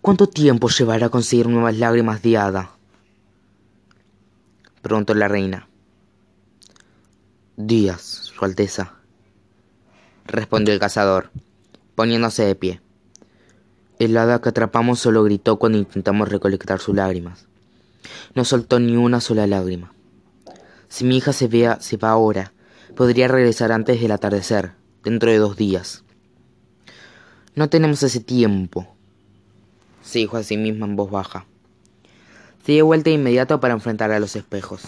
¿Cuánto 0.00 0.26
tiempo 0.26 0.68
llevará 0.68 1.06
a 1.06 1.10
conseguir 1.10 1.48
nuevas 1.48 1.78
lágrimas 1.78 2.20
de 2.22 2.36
hada? 2.36 2.70
preguntó 4.82 5.14
la 5.14 5.28
reina. 5.28 5.68
Días, 7.56 8.02
Su 8.02 8.44
Alteza, 8.44 8.94
respondió 10.26 10.74
el 10.74 10.80
cazador, 10.80 11.30
poniéndose 11.94 12.44
de 12.44 12.54
pie. 12.54 12.80
El 13.98 14.16
hada 14.16 14.40
que 14.40 14.48
atrapamos 14.48 14.98
solo 14.98 15.22
gritó 15.22 15.56
cuando 15.56 15.78
intentamos 15.78 16.28
recolectar 16.28 16.80
sus 16.80 16.96
lágrimas. 16.96 17.46
No 18.34 18.44
soltó 18.44 18.80
ni 18.80 18.96
una 18.96 19.20
sola 19.20 19.46
lágrima. 19.46 19.93
Si 20.94 21.04
mi 21.04 21.16
hija 21.16 21.32
se, 21.32 21.48
vea, 21.48 21.80
se 21.80 21.96
va 21.96 22.10
ahora, 22.10 22.52
podría 22.94 23.26
regresar 23.26 23.72
antes 23.72 24.00
del 24.00 24.12
atardecer, 24.12 24.74
dentro 25.02 25.28
de 25.28 25.38
dos 25.38 25.56
días. 25.56 26.04
No 27.56 27.68
tenemos 27.68 28.04
ese 28.04 28.20
tiempo, 28.20 28.86
se 30.04 30.20
dijo 30.20 30.36
a 30.36 30.44
sí 30.44 30.56
misma 30.56 30.86
en 30.86 30.94
voz 30.94 31.10
baja. 31.10 31.46
Se 32.64 32.70
dio 32.70 32.86
vuelta 32.86 33.10
de 33.10 33.16
inmediato 33.16 33.58
para 33.58 33.74
enfrentar 33.74 34.12
a 34.12 34.20
los 34.20 34.36
espejos. 34.36 34.82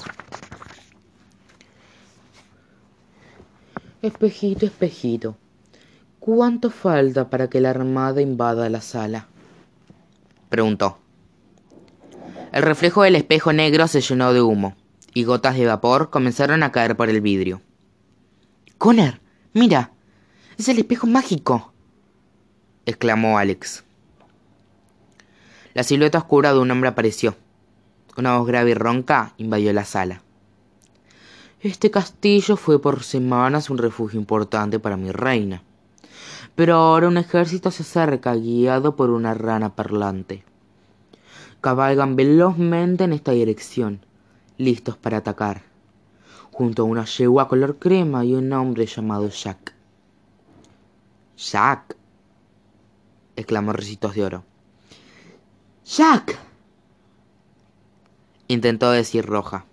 Espejito, 4.00 4.64
espejito, 4.64 5.36
¿cuánto 6.20 6.70
falta 6.70 7.30
para 7.30 7.50
que 7.50 7.60
la 7.60 7.70
armada 7.70 8.22
invada 8.22 8.70
la 8.70 8.80
sala? 8.80 9.26
preguntó. 10.50 10.98
El 12.52 12.62
reflejo 12.62 13.02
del 13.02 13.16
espejo 13.16 13.52
negro 13.52 13.88
se 13.88 14.00
llenó 14.00 14.32
de 14.32 14.40
humo 14.40 14.76
y 15.16 15.24
gotas 15.24 15.56
de 15.56 15.64
vapor 15.64 16.10
comenzaron 16.10 16.62
a 16.62 16.72
caer 16.72 16.94
por 16.94 17.08
el 17.08 17.22
vidrio. 17.22 17.62
Connor, 18.76 19.22
mira, 19.54 19.92
es 20.58 20.68
el 20.68 20.76
espejo 20.76 21.06
mágico, 21.06 21.72
exclamó 22.84 23.38
Alex. 23.38 23.82
La 25.72 25.84
silueta 25.84 26.18
oscura 26.18 26.52
de 26.52 26.58
un 26.58 26.70
hombre 26.70 26.90
apareció. 26.90 27.34
Una 28.18 28.36
voz 28.36 28.46
grave 28.46 28.72
y 28.72 28.74
ronca 28.74 29.32
invadió 29.38 29.72
la 29.72 29.86
sala. 29.86 30.20
Este 31.62 31.90
castillo 31.90 32.58
fue 32.58 32.78
por 32.78 33.02
semanas 33.02 33.70
un 33.70 33.78
refugio 33.78 34.20
importante 34.20 34.78
para 34.78 34.98
mi 34.98 35.12
reina. 35.12 35.62
Pero 36.54 36.74
ahora 36.74 37.08
un 37.08 37.16
ejército 37.16 37.70
se 37.70 37.84
acerca 37.84 38.34
guiado 38.34 38.96
por 38.96 39.08
una 39.08 39.32
rana 39.32 39.74
parlante. 39.74 40.44
Cabalgan 41.62 42.16
velozmente 42.16 43.04
en 43.04 43.14
esta 43.14 43.32
dirección 43.32 44.04
listos 44.58 44.96
para 44.96 45.18
atacar, 45.18 45.62
junto 46.50 46.82
a 46.82 46.84
una 46.86 47.04
yegua 47.04 47.48
color 47.48 47.78
crema 47.78 48.24
y 48.24 48.34
un 48.34 48.52
hombre 48.52 48.86
llamado 48.86 49.28
Jack. 49.28 49.74
Jack, 51.36 51.96
exclamó 53.36 53.72
Recitos 53.72 54.14
de 54.14 54.24
Oro. 54.24 54.44
Jack, 55.84 56.38
intentó 58.48 58.90
decir 58.90 59.26
Roja. 59.26 59.66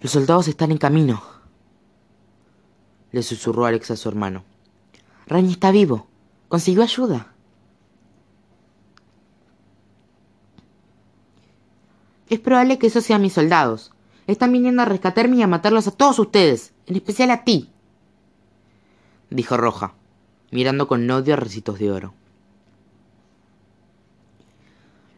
Los 0.00 0.12
soldados 0.12 0.48
están 0.48 0.70
en 0.70 0.78
camino, 0.78 1.22
le 3.12 3.22
susurró 3.22 3.66
Alex 3.66 3.90
a 3.90 3.96
su 3.96 4.08
hermano. 4.08 4.44
Rainy 5.26 5.52
está 5.52 5.70
vivo. 5.70 6.06
Consiguió 6.48 6.82
ayuda. 6.82 7.32
Es 12.28 12.40
probable 12.40 12.78
que 12.78 12.88
esos 12.88 13.04
sean 13.04 13.22
mis 13.22 13.32
soldados. 13.32 13.92
Están 14.26 14.52
viniendo 14.52 14.82
a 14.82 14.84
rescatarme 14.84 15.36
y 15.36 15.42
a 15.42 15.46
matarlos 15.46 15.86
a 15.86 15.92
todos 15.92 16.18
ustedes, 16.18 16.74
en 16.86 16.96
especial 16.96 17.30
a 17.30 17.44
ti. 17.44 17.70
Dijo 19.30 19.56
Roja, 19.56 19.94
mirando 20.50 20.88
con 20.88 21.10
odio 21.10 21.34
a 21.34 21.36
Recitos 21.36 21.78
de 21.78 21.90
Oro. 21.90 22.14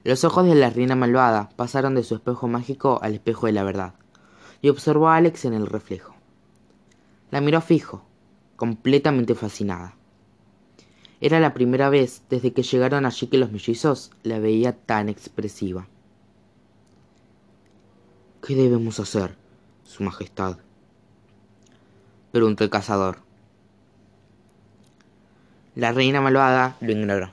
Los 0.04 0.24
ojos 0.24 0.46
de 0.46 0.54
la 0.54 0.70
reina 0.70 0.94
malvada 0.94 1.50
pasaron 1.56 1.94
de 1.94 2.04
su 2.04 2.14
espejo 2.14 2.48
mágico 2.48 3.00
al 3.02 3.14
espejo 3.14 3.46
de 3.46 3.52
la 3.52 3.64
verdad, 3.64 3.94
y 4.62 4.68
observó 4.68 5.08
a 5.08 5.16
Alex 5.16 5.44
en 5.44 5.54
el 5.54 5.66
reflejo. 5.66 6.14
La 7.30 7.40
miró 7.40 7.60
fijo, 7.60 8.04
completamente 8.56 9.34
fascinada. 9.34 9.96
Era 11.20 11.38
la 11.38 11.52
primera 11.52 11.90
vez 11.90 12.22
desde 12.30 12.52
que 12.52 12.62
llegaron 12.62 13.04
allí 13.04 13.26
que 13.26 13.38
los 13.38 13.52
mellizos 13.52 14.10
la 14.22 14.38
veía 14.38 14.72
tan 14.72 15.08
expresiva. 15.08 15.86
¿Qué 18.46 18.54
debemos 18.54 18.98
hacer, 19.00 19.36
Su 19.84 20.02
Majestad? 20.02 20.56
preguntó 22.32 22.64
el 22.64 22.70
cazador. 22.70 23.18
La 25.74 25.92
reina 25.92 26.20
malvada 26.20 26.76
lo 26.80 26.92
ignoró. 26.92 27.32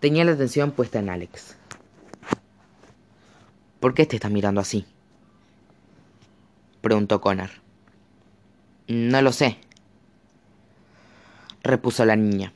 Tenía 0.00 0.24
la 0.24 0.32
atención 0.32 0.72
puesta 0.72 0.98
en 0.98 1.08
Alex. 1.08 1.56
¿Por 3.80 3.94
qué 3.94 4.04
te 4.04 4.16
estás 4.16 4.30
mirando 4.30 4.60
así? 4.60 4.84
preguntó 6.82 7.20
Connor. 7.20 7.50
No 8.88 9.22
lo 9.22 9.32
sé, 9.32 9.58
repuso 11.62 12.04
la 12.04 12.16
niña, 12.16 12.52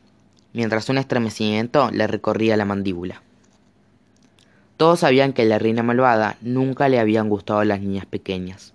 mientras 0.53 0.89
un 0.89 0.99
estremecimiento 0.99 1.91
le 1.91 2.07
recorría 2.07 2.57
la 2.57 2.65
mandíbula. 2.65 3.23
Todos 4.77 5.01
sabían 5.01 5.33
que 5.33 5.43
a 5.43 5.47
la 5.47 5.59
reina 5.59 5.83
malvada 5.83 6.37
nunca 6.43 6.89
le 6.89 6.99
habían 6.99 7.29
gustado 7.29 7.65
las 7.65 7.81
niñas 7.81 8.07
pequeñas, 8.07 8.75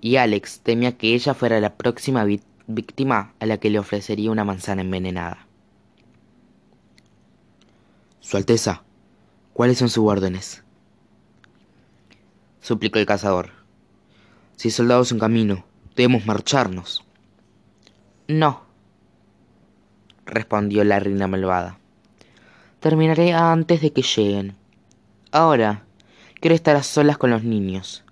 y 0.00 0.16
Alex 0.16 0.60
temía 0.60 0.96
que 0.96 1.14
ella 1.14 1.34
fuera 1.34 1.60
la 1.60 1.76
próxima 1.76 2.24
víctima 2.66 3.34
a 3.40 3.46
la 3.46 3.58
que 3.58 3.70
le 3.70 3.78
ofrecería 3.78 4.30
una 4.30 4.44
manzana 4.44 4.82
envenenada. 4.82 5.46
Su 8.20 8.36
Alteza, 8.36 8.84
¿cuáles 9.52 9.78
son 9.78 9.88
sus 9.88 10.04
órdenes? 10.04 10.62
suplicó 12.60 13.00
el 13.00 13.06
cazador. 13.06 13.50
Si 14.54 14.68
hay 14.68 14.72
soldados 14.72 15.10
en 15.10 15.18
camino, 15.18 15.64
debemos 15.96 16.24
marcharnos. 16.24 17.04
No, 18.28 18.62
respondió 20.24 20.84
la 20.84 21.00
reina 21.00 21.26
malvada. 21.26 21.78
Terminaré 22.78 23.32
antes 23.32 23.80
de 23.80 23.92
que 23.92 24.02
lleguen. 24.02 24.61
Ahora, 25.34 25.84
quiero 26.40 26.54
estar 26.54 26.76
a 26.76 26.82
solas 26.82 27.16
con 27.16 27.30
los 27.30 27.42
niños. 27.42 28.04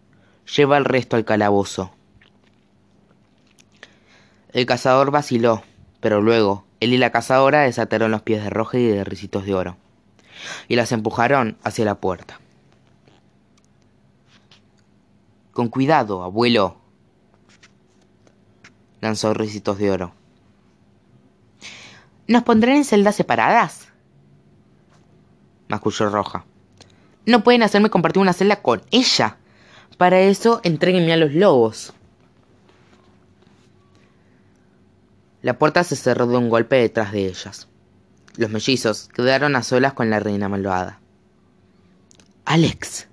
Lleva 0.56 0.78
el 0.78 0.86
resto 0.86 1.16
al 1.16 1.26
calabozo. 1.26 1.92
El 4.54 4.64
cazador 4.64 5.10
vaciló, 5.10 5.62
pero 6.00 6.22
luego 6.22 6.64
él 6.80 6.94
y 6.94 6.96
la 6.96 7.12
cazadora 7.12 7.60
desataron 7.60 8.10
los 8.10 8.22
pies 8.22 8.42
de 8.42 8.48
Roja 8.48 8.78
y 8.78 8.86
de 8.86 9.04
Ricitos 9.04 9.44
de 9.44 9.54
Oro, 9.54 9.76
y 10.66 10.76
las 10.76 10.92
empujaron 10.92 11.58
hacia 11.62 11.84
la 11.84 11.96
puerta. 11.96 12.40
Con 15.52 15.68
cuidado, 15.68 16.22
abuelo, 16.22 16.78
lanzó 19.02 19.34
Ricitos 19.34 19.76
de 19.76 19.90
Oro. 19.90 20.14
¿Nos 22.26 22.44
pondrán 22.44 22.76
en 22.76 22.84
celdas 22.86 23.16
separadas? 23.16 23.88
masculló 25.68 26.08
Roja. 26.08 26.46
No 27.26 27.44
pueden 27.44 27.62
hacerme 27.62 27.90
compartir 27.90 28.22
una 28.22 28.32
celda 28.32 28.62
con 28.62 28.82
ella. 28.90 29.36
Para 29.98 30.20
eso, 30.20 30.60
entréguenme 30.64 31.12
a 31.12 31.16
los 31.16 31.32
lobos. 31.32 31.92
La 35.42 35.58
puerta 35.58 35.84
se 35.84 35.96
cerró 35.96 36.26
de 36.26 36.36
un 36.36 36.48
golpe 36.48 36.76
detrás 36.76 37.12
de 37.12 37.26
ellas. 37.26 37.68
Los 38.36 38.50
mellizos 38.50 39.08
quedaron 39.08 39.56
a 39.56 39.62
solas 39.62 39.94
con 39.94 40.10
la 40.10 40.20
reina 40.20 40.48
malvada. 40.48 41.00
Alex, 42.44 43.08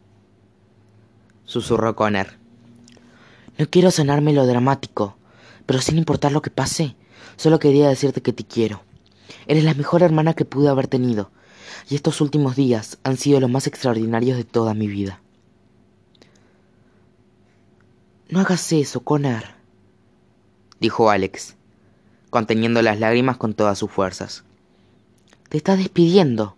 susurró 1.45 1.95
Connor. 1.95 2.27
No 3.57 3.69
quiero 3.69 3.91
sonar 3.91 4.21
melodramático, 4.21 5.17
pero 5.65 5.81
sin 5.81 5.97
importar 5.97 6.31
lo 6.31 6.41
que 6.41 6.49
pase, 6.49 6.95
solo 7.37 7.59
quería 7.59 7.89
decirte 7.89 8.21
que 8.21 8.33
te 8.33 8.45
quiero. 8.45 8.83
Eres 9.47 9.63
la 9.63 9.73
mejor 9.73 10.03
hermana 10.03 10.33
que 10.33 10.45
pude 10.45 10.69
haber 10.69 10.87
tenido, 10.87 11.31
y 11.89 11.95
estos 11.95 12.21
últimos 12.21 12.55
días 12.55 12.97
han 13.03 13.17
sido 13.17 13.39
los 13.39 13.49
más 13.49 13.67
extraordinarios 13.67 14.37
de 14.37 14.43
toda 14.43 14.73
mi 14.73 14.87
vida. 14.87 15.21
No 18.29 18.41
hagas 18.41 18.71
eso, 18.73 19.01
Connor, 19.01 19.43
dijo 20.79 21.09
Alex, 21.09 21.55
conteniendo 22.29 22.81
las 22.81 22.99
lágrimas 22.99 23.37
con 23.37 23.53
todas 23.53 23.77
sus 23.77 23.89
fuerzas. 23.89 24.43
Te 25.49 25.57
estás 25.57 25.77
despidiendo. 25.77 26.57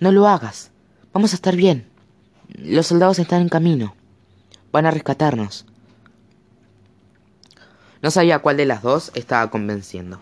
No 0.00 0.10
lo 0.10 0.26
hagas. 0.26 0.70
Vamos 1.12 1.32
a 1.32 1.36
estar 1.36 1.54
bien. 1.54 1.86
Los 2.48 2.86
soldados 2.86 3.18
están 3.18 3.42
en 3.42 3.48
camino. 3.48 3.94
Van 4.72 4.86
a 4.86 4.90
rescatarnos. 4.90 5.66
No 8.00 8.10
sabía 8.10 8.40
cuál 8.40 8.56
de 8.56 8.66
las 8.66 8.82
dos 8.82 9.12
estaba 9.14 9.50
convenciendo. 9.50 10.18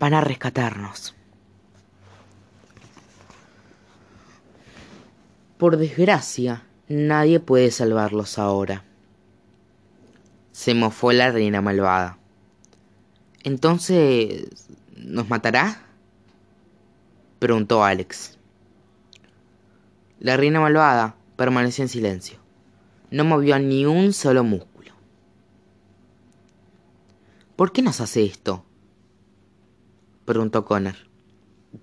Van 0.00 0.14
a 0.14 0.20
rescatarnos. 0.20 1.14
Por 5.62 5.76
desgracia, 5.76 6.66
nadie 6.88 7.38
puede 7.38 7.70
salvarlos 7.70 8.36
ahora. 8.36 8.82
Se 10.50 10.74
mofó 10.74 11.12
la 11.12 11.30
reina 11.30 11.60
malvada. 11.60 12.18
Entonces, 13.44 14.48
¿nos 14.96 15.28
matará? 15.28 15.86
Preguntó 17.38 17.84
Alex. 17.84 18.40
La 20.18 20.36
reina 20.36 20.58
malvada 20.58 21.14
permaneció 21.36 21.82
en 21.84 21.88
silencio. 21.88 22.38
No 23.12 23.22
movió 23.24 23.56
ni 23.60 23.86
un 23.86 24.12
solo 24.12 24.42
músculo. 24.42 24.90
¿Por 27.54 27.70
qué 27.70 27.82
nos 27.82 28.00
hace 28.00 28.24
esto? 28.24 28.64
Preguntó 30.24 30.64
Connor. 30.64 30.96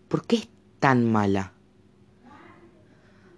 ¿Por 0.09 0.25
qué 0.25 0.35
es 0.35 0.49
tan 0.81 1.09
mala? 1.09 1.53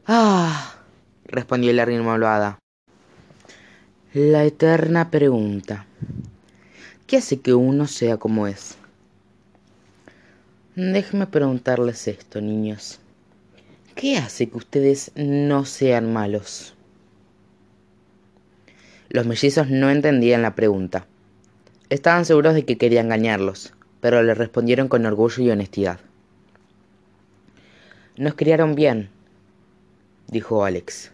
Ah, 0.08 0.78
respondió 1.26 1.72
la 1.74 1.86
malvada. 1.86 2.58
La 4.14 4.44
eterna 4.44 5.12
pregunta. 5.12 5.86
¿Qué 7.06 7.18
hace 7.18 7.40
que 7.40 7.54
uno 7.54 7.86
sea 7.88 8.18
como 8.18 8.48
es? 8.48 8.78
Déjenme 10.76 11.28
preguntarles 11.28 12.08
esto, 12.08 12.42
niños. 12.42 13.00
¿Qué 13.94 14.18
hace 14.18 14.50
que 14.50 14.58
ustedes 14.58 15.12
no 15.16 15.66
sean 15.66 16.12
malos? 16.12 16.74
Los 19.10 19.28
mellizos 19.28 19.70
no 19.70 19.92
entendían 19.92 20.42
la 20.42 20.56
pregunta. 20.56 21.06
Estaban 21.90 22.26
seguros 22.26 22.56
de 22.56 22.66
que 22.66 22.78
quería 22.78 23.02
engañarlos, 23.02 23.74
pero 24.00 24.24
le 24.24 24.34
respondieron 24.34 24.88
con 24.88 25.06
orgullo 25.06 25.44
y 25.44 25.52
honestidad. 25.52 26.00
Nos 28.18 28.34
criaron 28.34 28.74
bien, 28.74 29.10
dijo 30.32 30.66
Alex. 30.66 31.12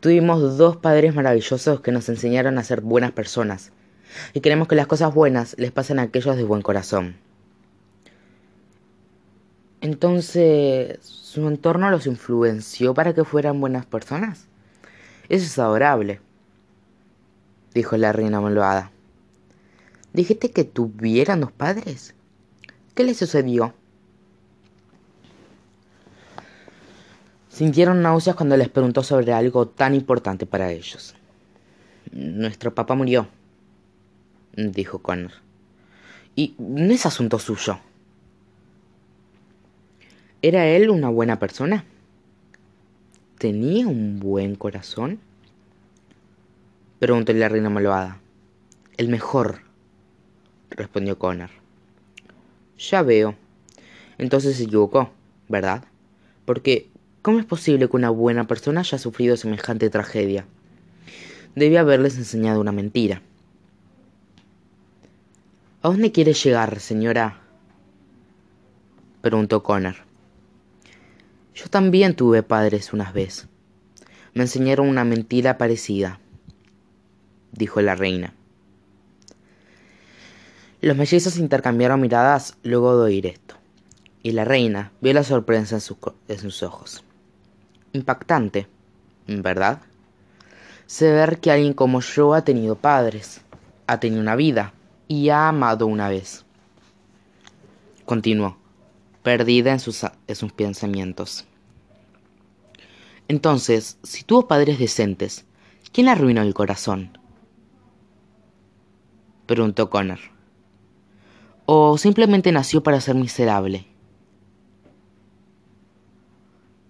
Tuvimos 0.00 0.58
dos 0.58 0.76
padres 0.76 1.14
maravillosos 1.14 1.80
que 1.80 1.92
nos 1.92 2.08
enseñaron 2.08 2.58
a 2.58 2.64
ser 2.64 2.82
buenas 2.82 3.12
personas, 3.12 3.72
y 4.34 4.40
queremos 4.40 4.68
que 4.68 4.74
las 4.74 4.86
cosas 4.86 5.14
buenas 5.14 5.56
les 5.58 5.72
pasen 5.72 5.98
a 5.98 6.02
aquellos 6.02 6.36
de 6.36 6.44
buen 6.44 6.62
corazón. 6.62 7.16
Entonces, 9.80 10.98
¿su 11.00 11.46
entorno 11.48 11.90
los 11.90 12.06
influenció 12.06 12.92
para 12.92 13.14
que 13.14 13.24
fueran 13.24 13.60
buenas 13.60 13.86
personas? 13.86 14.46
Eso 15.28 15.46
es 15.46 15.58
adorable, 15.58 16.20
dijo 17.72 17.96
la 17.96 18.12
reina 18.12 18.40
malvada. 18.40 18.90
¿Dijiste 20.12 20.50
que 20.50 20.64
tuvieran 20.64 21.40
dos 21.40 21.52
padres? 21.52 22.14
¿Qué 22.94 23.04
les 23.04 23.18
sucedió? 23.18 23.74
Sintieron 27.56 28.02
náuseas 28.02 28.36
cuando 28.36 28.54
les 28.58 28.68
preguntó 28.68 29.02
sobre 29.02 29.32
algo 29.32 29.66
tan 29.66 29.94
importante 29.94 30.44
para 30.44 30.70
ellos. 30.70 31.14
Nuestro 32.12 32.74
papá 32.74 32.94
murió, 32.94 33.28
dijo 34.54 34.98
Connor. 34.98 35.32
Y 36.34 36.54
no 36.58 36.92
es 36.92 37.06
asunto 37.06 37.38
suyo. 37.38 37.78
¿Era 40.42 40.66
él 40.66 40.90
una 40.90 41.08
buena 41.08 41.38
persona? 41.38 41.86
¿Tenía 43.38 43.86
un 43.86 44.20
buen 44.20 44.56
corazón? 44.56 45.18
Preguntó 46.98 47.32
la 47.32 47.48
reina 47.48 47.70
malvada. 47.70 48.20
El 48.98 49.08
mejor, 49.08 49.60
respondió 50.68 51.18
Connor. 51.18 51.48
Ya 52.78 53.00
veo. 53.00 53.34
Entonces 54.18 54.58
se 54.58 54.64
equivocó, 54.64 55.10
¿verdad? 55.48 55.84
Porque 56.44 56.90
¿Cómo 57.26 57.40
es 57.40 57.44
posible 57.44 57.88
que 57.88 57.96
una 57.96 58.10
buena 58.10 58.46
persona 58.46 58.82
haya 58.82 58.98
sufrido 58.98 59.36
semejante 59.36 59.90
tragedia? 59.90 60.46
Debía 61.56 61.80
haberles 61.80 62.16
enseñado 62.18 62.60
una 62.60 62.70
mentira. 62.70 63.20
¿A 65.82 65.88
dónde 65.88 66.12
quiere 66.12 66.34
llegar, 66.34 66.78
señora? 66.78 67.40
preguntó 69.22 69.64
Connor. 69.64 69.96
Yo 71.52 71.66
también 71.66 72.14
tuve 72.14 72.44
padres 72.44 72.92
unas 72.92 73.12
vez. 73.12 73.48
Me 74.32 74.42
enseñaron 74.42 74.88
una 74.88 75.02
mentira 75.02 75.58
parecida, 75.58 76.20
dijo 77.50 77.80
la 77.80 77.96
reina. 77.96 78.34
Los 80.80 80.96
mellizos 80.96 81.38
intercambiaron 81.38 82.00
miradas 82.00 82.56
luego 82.62 82.96
de 82.96 83.04
oír 83.06 83.26
esto, 83.26 83.56
y 84.22 84.30
la 84.30 84.44
reina 84.44 84.92
vio 85.00 85.12
la 85.12 85.24
sorpresa 85.24 85.74
en, 86.28 86.38
sus 86.38 86.62
ojos 86.62 87.02
impactante, 87.96 88.68
¿verdad? 89.26 89.80
Saber 90.86 91.40
que 91.40 91.50
alguien 91.50 91.74
como 91.74 92.00
yo 92.00 92.34
ha 92.34 92.42
tenido 92.42 92.76
padres, 92.76 93.40
ha 93.86 93.98
tenido 93.98 94.20
una 94.20 94.36
vida 94.36 94.72
y 95.08 95.30
ha 95.30 95.48
amado 95.48 95.86
una 95.86 96.08
vez. 96.08 96.44
Continuó, 98.04 98.56
perdida 99.22 99.72
en 99.72 99.80
sus, 99.80 100.04
en 100.04 100.36
sus 100.36 100.52
pensamientos. 100.52 101.44
Entonces, 103.28 103.98
si 104.04 104.22
tuvo 104.22 104.46
padres 104.46 104.78
decentes, 104.78 105.44
¿quién 105.92 106.08
arruinó 106.08 106.42
el 106.42 106.54
corazón? 106.54 107.18
Preguntó 109.46 109.90
Connor. 109.90 110.20
¿O 111.64 111.98
simplemente 111.98 112.52
nació 112.52 112.84
para 112.84 113.00
ser 113.00 113.16
miserable? 113.16 113.86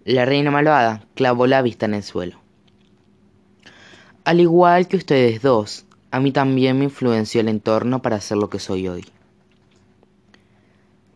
La 0.06 0.24
reina 0.24 0.52
malvada 0.52 1.04
clavó 1.16 1.48
la 1.48 1.62
vista 1.62 1.86
en 1.86 1.94
el 1.94 2.04
suelo. 2.04 2.38
Al 4.22 4.38
igual 4.38 4.86
que 4.86 4.96
ustedes 4.96 5.42
dos, 5.42 5.84
a 6.12 6.20
mí 6.20 6.30
también 6.30 6.78
me 6.78 6.84
influenció 6.84 7.40
el 7.40 7.48
entorno 7.48 8.02
para 8.02 8.20
ser 8.20 8.36
lo 8.36 8.48
que 8.48 8.60
soy 8.60 8.86
hoy. 8.86 9.04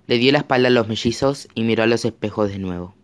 Le 0.09 0.19
dio 0.19 0.33
la 0.33 0.39
espalda 0.39 0.67
a 0.67 0.73
los 0.73 0.89
mellizos 0.89 1.47
y 1.55 1.63
miró 1.63 1.85
a 1.85 1.87
los 1.87 2.05
espejos 2.05 2.51
de 2.51 2.59
nuevo. 2.59 2.97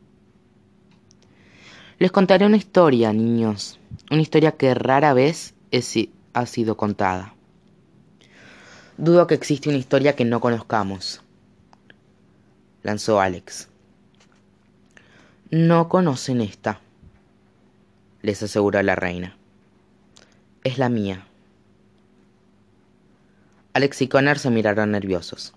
Les 2.01 2.11
contaré 2.11 2.47
una 2.47 2.57
historia, 2.57 3.13
niños, 3.13 3.79
una 4.11 4.23
historia 4.23 4.57
que 4.57 4.75
rara 4.75 5.15
vez 5.15 5.55
ha 6.33 6.47
sido 6.47 6.77
contada. 6.77 7.33
Dudo 8.97 9.29
que 9.29 9.35
existe 9.35 9.69
una 9.69 9.79
historia 9.79 10.17
que 10.17 10.25
no 10.25 10.41
conozcamos, 10.41 11.23
lanzó 12.83 13.21
Alex. 13.21 13.69
No 15.51 15.89
conocen 15.89 16.41
esta, 16.41 16.81
les 18.21 18.43
aseguró 18.43 18.83
la 18.83 18.97
reina. 18.97 19.37
Es 20.65 20.77
la 20.77 20.89
mía. 20.89 21.25
Alex 23.73 24.03
y 24.03 24.09
Connor 24.09 24.41
se 24.41 24.51
miraron 24.51 24.91
nerviosos. 24.91 25.55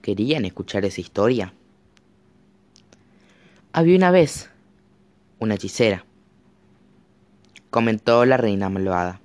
¿Querían 0.00 0.46
escuchar 0.46 0.86
esa 0.86 1.02
historia? 1.02 1.52
Había 3.74 3.98
una 3.98 4.10
vez 4.10 4.48
una 5.38 5.56
hechicera, 5.56 6.06
comentó 7.68 8.24
la 8.24 8.38
reina 8.38 8.70
malvada. 8.70 9.20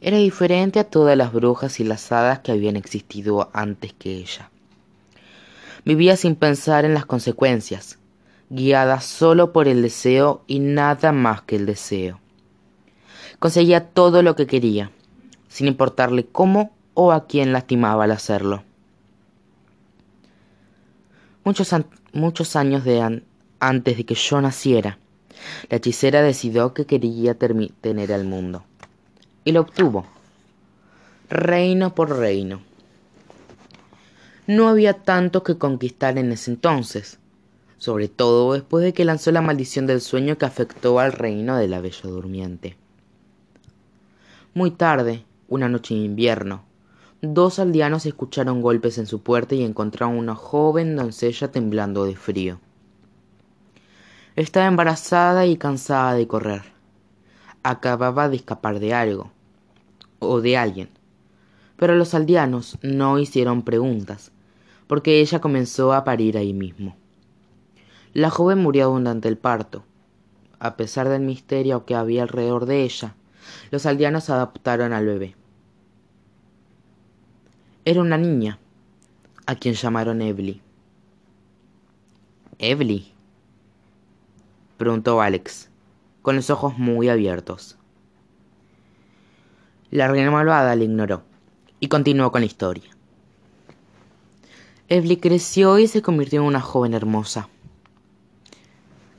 Era 0.00 0.16
diferente 0.16 0.78
a 0.78 0.88
todas 0.88 1.18
las 1.18 1.30
brujas 1.30 1.78
y 1.78 1.84
las 1.84 2.10
hadas 2.10 2.38
que 2.38 2.52
habían 2.52 2.76
existido 2.76 3.50
antes 3.52 3.92
que 3.92 4.14
ella. 4.14 4.50
Vivía 5.88 6.18
sin 6.18 6.36
pensar 6.36 6.84
en 6.84 6.92
las 6.92 7.06
consecuencias, 7.06 7.98
guiada 8.50 9.00
solo 9.00 9.54
por 9.54 9.68
el 9.68 9.80
deseo 9.80 10.44
y 10.46 10.58
nada 10.58 11.12
más 11.12 11.40
que 11.40 11.56
el 11.56 11.64
deseo. 11.64 12.20
Conseguía 13.38 13.88
todo 13.88 14.22
lo 14.22 14.36
que 14.36 14.46
quería, 14.46 14.90
sin 15.48 15.66
importarle 15.66 16.26
cómo 16.26 16.76
o 16.92 17.10
a 17.10 17.26
quién 17.26 17.54
lastimaba 17.54 18.04
al 18.04 18.10
hacerlo. 18.10 18.64
Muchos, 21.42 21.72
años 22.54 22.82
antes 23.58 23.96
de 23.96 24.04
que 24.04 24.14
yo 24.14 24.42
naciera, 24.42 24.98
la 25.70 25.78
hechicera 25.78 26.20
decidió 26.20 26.74
que 26.74 26.84
quería 26.84 27.34
tener 27.34 28.10
el 28.10 28.26
mundo. 28.26 28.62
Y 29.42 29.52
lo 29.52 29.62
obtuvo, 29.62 30.04
reino 31.30 31.94
por 31.94 32.14
reino. 32.14 32.67
No 34.48 34.66
había 34.66 34.94
tanto 34.94 35.42
que 35.42 35.58
conquistar 35.58 36.16
en 36.16 36.32
ese 36.32 36.50
entonces, 36.50 37.18
sobre 37.76 38.08
todo 38.08 38.54
después 38.54 38.82
de 38.82 38.94
que 38.94 39.04
lanzó 39.04 39.30
la 39.30 39.42
maldición 39.42 39.86
del 39.86 40.00
sueño 40.00 40.38
que 40.38 40.46
afectó 40.46 40.98
al 41.00 41.12
reino 41.12 41.58
de 41.58 41.68
la 41.68 41.82
Bella 41.82 42.08
Durmiente. 42.08 42.74
Muy 44.54 44.70
tarde, 44.70 45.26
una 45.48 45.68
noche 45.68 45.92
de 45.92 46.00
invierno, 46.00 46.64
dos 47.20 47.58
aldeanos 47.58 48.06
escucharon 48.06 48.62
golpes 48.62 48.96
en 48.96 49.04
su 49.04 49.20
puerta 49.20 49.54
y 49.54 49.62
encontraron 49.62 50.16
una 50.16 50.34
joven 50.34 50.96
doncella 50.96 51.52
temblando 51.52 52.06
de 52.06 52.16
frío. 52.16 52.58
Estaba 54.34 54.64
embarazada 54.64 55.44
y 55.44 55.58
cansada 55.58 56.14
de 56.14 56.26
correr. 56.26 56.62
Acababa 57.62 58.30
de 58.30 58.36
escapar 58.36 58.80
de 58.80 58.94
algo, 58.94 59.30
o 60.20 60.40
de 60.40 60.56
alguien. 60.56 60.88
Pero 61.76 61.94
los 61.96 62.14
aldeanos 62.14 62.78
no 62.80 63.18
hicieron 63.18 63.60
preguntas, 63.60 64.32
porque 64.88 65.20
ella 65.20 65.40
comenzó 65.40 65.92
a 65.92 66.02
parir 66.02 66.36
ahí 66.36 66.52
mismo. 66.52 66.96
La 68.14 68.30
joven 68.30 68.58
murió 68.58 68.88
durante 68.88 69.28
el 69.28 69.36
parto. 69.36 69.84
A 70.58 70.76
pesar 70.76 71.08
del 71.08 71.20
misterio 71.22 71.84
que 71.84 71.94
había 71.94 72.22
alrededor 72.22 72.66
de 72.66 72.82
ella, 72.82 73.14
los 73.70 73.86
aldeanos 73.86 74.28
adoptaron 74.30 74.92
al 74.92 75.06
bebé. 75.06 75.36
Era 77.84 78.00
una 78.00 78.18
niña, 78.18 78.58
a 79.46 79.54
quien 79.54 79.74
llamaron 79.74 80.20
Evely. 80.20 80.60
¿Evely? 82.58 83.12
preguntó 84.78 85.20
Alex, 85.20 85.70
con 86.22 86.36
los 86.36 86.50
ojos 86.50 86.76
muy 86.76 87.08
abiertos. 87.08 87.78
La 89.90 90.08
reina 90.08 90.30
malvada 90.30 90.74
le 90.74 90.84
ignoró 90.84 91.22
y 91.80 91.88
continuó 91.88 92.32
con 92.32 92.40
la 92.40 92.46
historia. 92.46 92.97
Evely 94.90 95.18
creció 95.18 95.78
y 95.78 95.86
se 95.86 96.00
convirtió 96.00 96.40
en 96.40 96.46
una 96.46 96.62
joven 96.62 96.94
hermosa. 96.94 97.50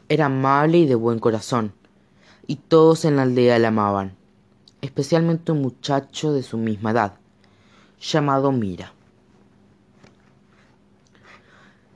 Era 0.08 0.25
amable 0.25 0.79
y 0.79 0.88
de 0.88 0.95
buen 0.95 1.19
corazón, 1.19 1.73
y 2.47 2.55
todos 2.55 3.05
en 3.05 3.17
la 3.17 3.21
aldea 3.21 3.60
la 3.60 3.67
amaban, 3.67 4.15
especialmente 4.82 5.51
un 5.51 5.62
muchacho 5.62 6.34
de 6.34 6.41
su 6.41 6.58
misma 6.58 6.89
edad, 6.89 7.13
llamado 8.01 8.51
Mira. 8.51 8.93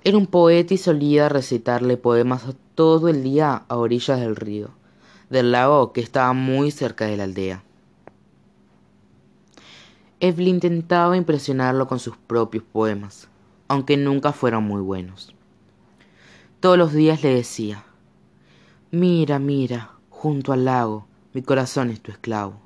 Era 0.03 0.19
un 0.19 0.27
poeta 0.27 0.75
y 0.75 0.77
solía 0.77 1.27
recitarle 1.27 1.97
poemas 1.97 2.43
todo 2.75 3.09
el 3.09 3.23
día 3.23 3.63
a 3.67 3.77
orillas 3.77 4.19
del 4.19 4.35
río, 4.35 4.69
del 5.31 5.51
lago 5.51 5.93
que 5.93 6.01
estaba 6.01 6.33
muy 6.33 6.69
cerca 6.69 7.05
de 7.05 7.17
la 7.17 7.23
aldea. 7.23 7.63
Evelyn 10.19 10.55
intentaba 10.57 11.17
impresionarlo 11.17 11.87
con 11.87 11.97
sus 11.97 12.15
propios 12.15 12.63
poemas, 12.63 13.29
aunque 13.67 13.97
nunca 13.97 14.33
fueron 14.33 14.63
muy 14.63 14.81
buenos. 14.81 15.35
Todos 16.59 16.77
los 16.77 16.93
días 16.93 17.23
le 17.23 17.33
decía, 17.33 17.83
Mira, 18.91 19.39
mira, 19.39 19.91
junto 20.09 20.53
al 20.53 20.65
lago, 20.65 21.07
mi 21.33 21.41
corazón 21.41 21.89
es 21.89 21.99
tu 21.99 22.11
esclavo. 22.11 22.61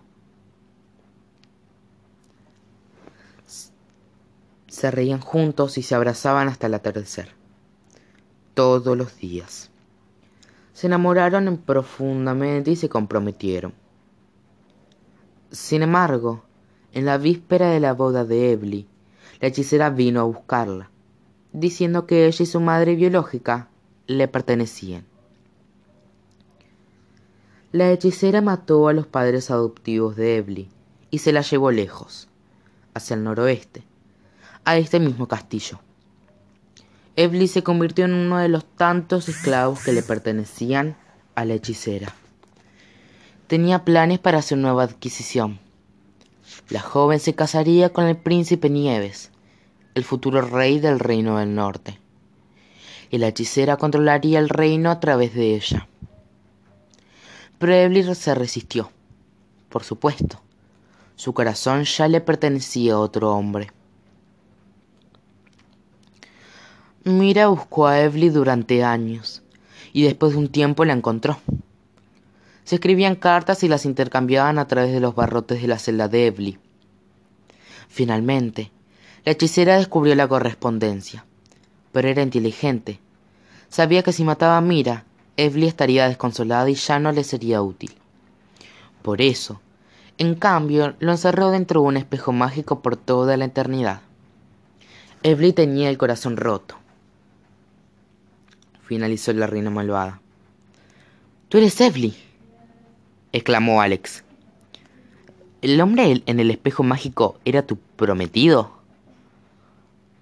Se 4.67 4.91
reían 4.91 5.21
juntos 5.21 5.77
y 5.77 5.83
se 5.83 5.95
abrazaban 5.95 6.49
hasta 6.49 6.67
el 6.67 6.73
atardecer. 6.73 7.29
Todos 8.53 8.97
los 8.97 9.17
días. 9.17 9.71
Se 10.73 10.88
enamoraron 10.88 11.57
profundamente 11.57 12.71
y 12.71 12.75
se 12.75 12.89
comprometieron. 12.89 13.73
Sin 15.49 15.81
embargo, 15.81 16.43
en 16.91 17.05
la 17.05 17.17
víspera 17.17 17.69
de 17.69 17.79
la 17.79 17.93
boda 17.93 18.25
de 18.25 18.51
Ebly, 18.51 18.88
la 19.39 19.47
hechicera 19.47 19.89
vino 19.89 20.21
a 20.21 20.23
buscarla, 20.23 20.89
diciendo 21.54 22.06
que 22.08 22.28
ella 22.28 22.43
y 22.43 22.45
su 22.45 22.60
madre 22.60 22.95
biológica 22.95 23.69
le 24.08 24.28
pertenecían. 24.28 25.06
La 27.71 27.91
hechicera 27.91 28.41
mató 28.41 28.88
a 28.88 28.93
los 28.93 29.08
padres 29.08 29.52
adoptivos 29.52 30.15
de 30.15 30.38
Ebly 30.38 30.69
y 31.12 31.19
se 31.19 31.32
la 31.32 31.41
llevó 31.41 31.71
lejos, 31.71 32.28
hacia 32.93 33.15
el 33.15 33.23
noroeste, 33.23 33.84
a 34.65 34.78
este 34.78 35.00
mismo 35.00 35.28
castillo. 35.28 35.80
Ebly 37.15 37.47
se 37.47 37.63
convirtió 37.63 38.06
en 38.06 38.13
uno 38.13 38.38
de 38.38 38.47
los 38.47 38.63
tantos 38.65 39.28
esclavos 39.28 39.84
que 39.84 39.91
le 39.91 40.04
pertenecían 40.04 40.95
a 41.36 41.45
la 41.45 41.56
hechicera. 41.56 42.13
Tenía 43.47 43.86
planes 43.86 44.19
para 44.19 44.41
su 44.41 44.56
nueva 44.56 44.84
adquisición. 44.84 45.60
La 46.69 46.82
joven 46.82 47.19
se 47.21 47.34
casaría 47.34 47.93
con 47.93 48.08
el 48.08 48.17
príncipe 48.17 48.69
Nieves, 48.69 49.32
el 49.95 50.03
futuro 50.03 50.41
rey 50.41 50.80
del 50.80 50.99
reino 50.99 51.38
del 51.38 51.56
norte, 51.56 51.97
y 53.10 53.19
la 53.19 53.30
hechicera 53.30 53.77
controlaría 53.77 54.39
el 54.39 54.49
reino 54.49 54.91
a 54.91 54.99
través 54.99 55.34
de 55.34 55.56
ella. 55.56 55.88
Pero 57.58 58.15
se 58.15 58.36
resistió. 58.36 58.91
Por 59.69 59.84
supuesto. 59.84 60.41
Su 61.15 61.34
corazón 61.34 61.86
ya 61.86 62.08
le 62.08 62.21
pertenecía 62.21 62.93
a 62.93 62.99
otro 62.99 63.34
hombre. 63.34 63.71
Mira 67.06 67.47
buscó 67.47 67.88
a 67.88 68.01
Evelyn 68.01 68.34
durante 68.34 68.84
años 68.84 69.41
y 69.93 70.03
después 70.03 70.34
de 70.34 70.39
un 70.39 70.49
tiempo 70.49 70.84
la 70.84 70.93
encontró. 70.93 71.39
Se 72.67 72.75
escribían 72.75 73.15
cartas 73.15 73.63
y 73.63 73.69
las 73.69 73.86
intercambiaban 73.86 74.60
a 74.60 74.67
través 74.67 74.91
de 74.91 74.99
los 74.99 75.15
barrotes 75.15 75.62
de 75.62 75.69
la 75.69 75.80
celda 75.80 76.10
de 76.10 76.27
Evelyn. 76.27 76.60
Finalmente, 77.88 78.71
la 79.23 79.32
hechicera 79.32 79.77
descubrió 79.77 80.13
la 80.15 80.27
correspondencia, 80.27 81.23
pero 81.93 82.10
era 82.10 82.23
inteligente. 82.23 82.99
Sabía 83.69 84.03
que 84.03 84.12
si 84.12 84.25
mataba 84.25 84.58
a 84.58 84.62
Mira, 84.62 85.06
Evely 85.38 85.65
estaría 85.65 86.10
desconsolada 86.10 86.69
y 86.69 86.73
ya 86.73 86.99
no 86.99 87.13
le 87.13 87.23
sería 87.23 87.62
útil. 87.62 87.93
Por 89.01 89.21
eso, 89.21 89.62
en 90.17 90.36
cambio, 90.36 90.93
lo 90.99 91.12
encerró 91.12 91.51
dentro 91.51 91.80
de 91.80 91.88
un 91.88 91.95
espejo 91.95 92.34
mágico 92.34 92.82
por 92.82 92.97
toda 92.97 93.38
la 93.38 93.45
eternidad. 93.45 94.01
Evely 95.23 95.53
tenía 95.53 95.89
el 95.89 95.97
corazón 95.97 96.36
roto. 96.36 96.75
Finalizó 98.84 99.32
la 99.32 99.47
reina 99.47 99.69
malvada. 99.69 100.19
Tú 101.47 101.60
eres 101.60 101.80
Evely, 101.80 102.26
exclamó 103.31 103.81
Alex. 103.81 104.23
¿El 105.61 105.81
hombre 105.81 106.21
en 106.25 106.39
el 106.39 106.51
espejo 106.51 106.83
mágico 106.83 107.39
era 107.45 107.63
tu 107.63 107.77
prometido? 107.77 108.71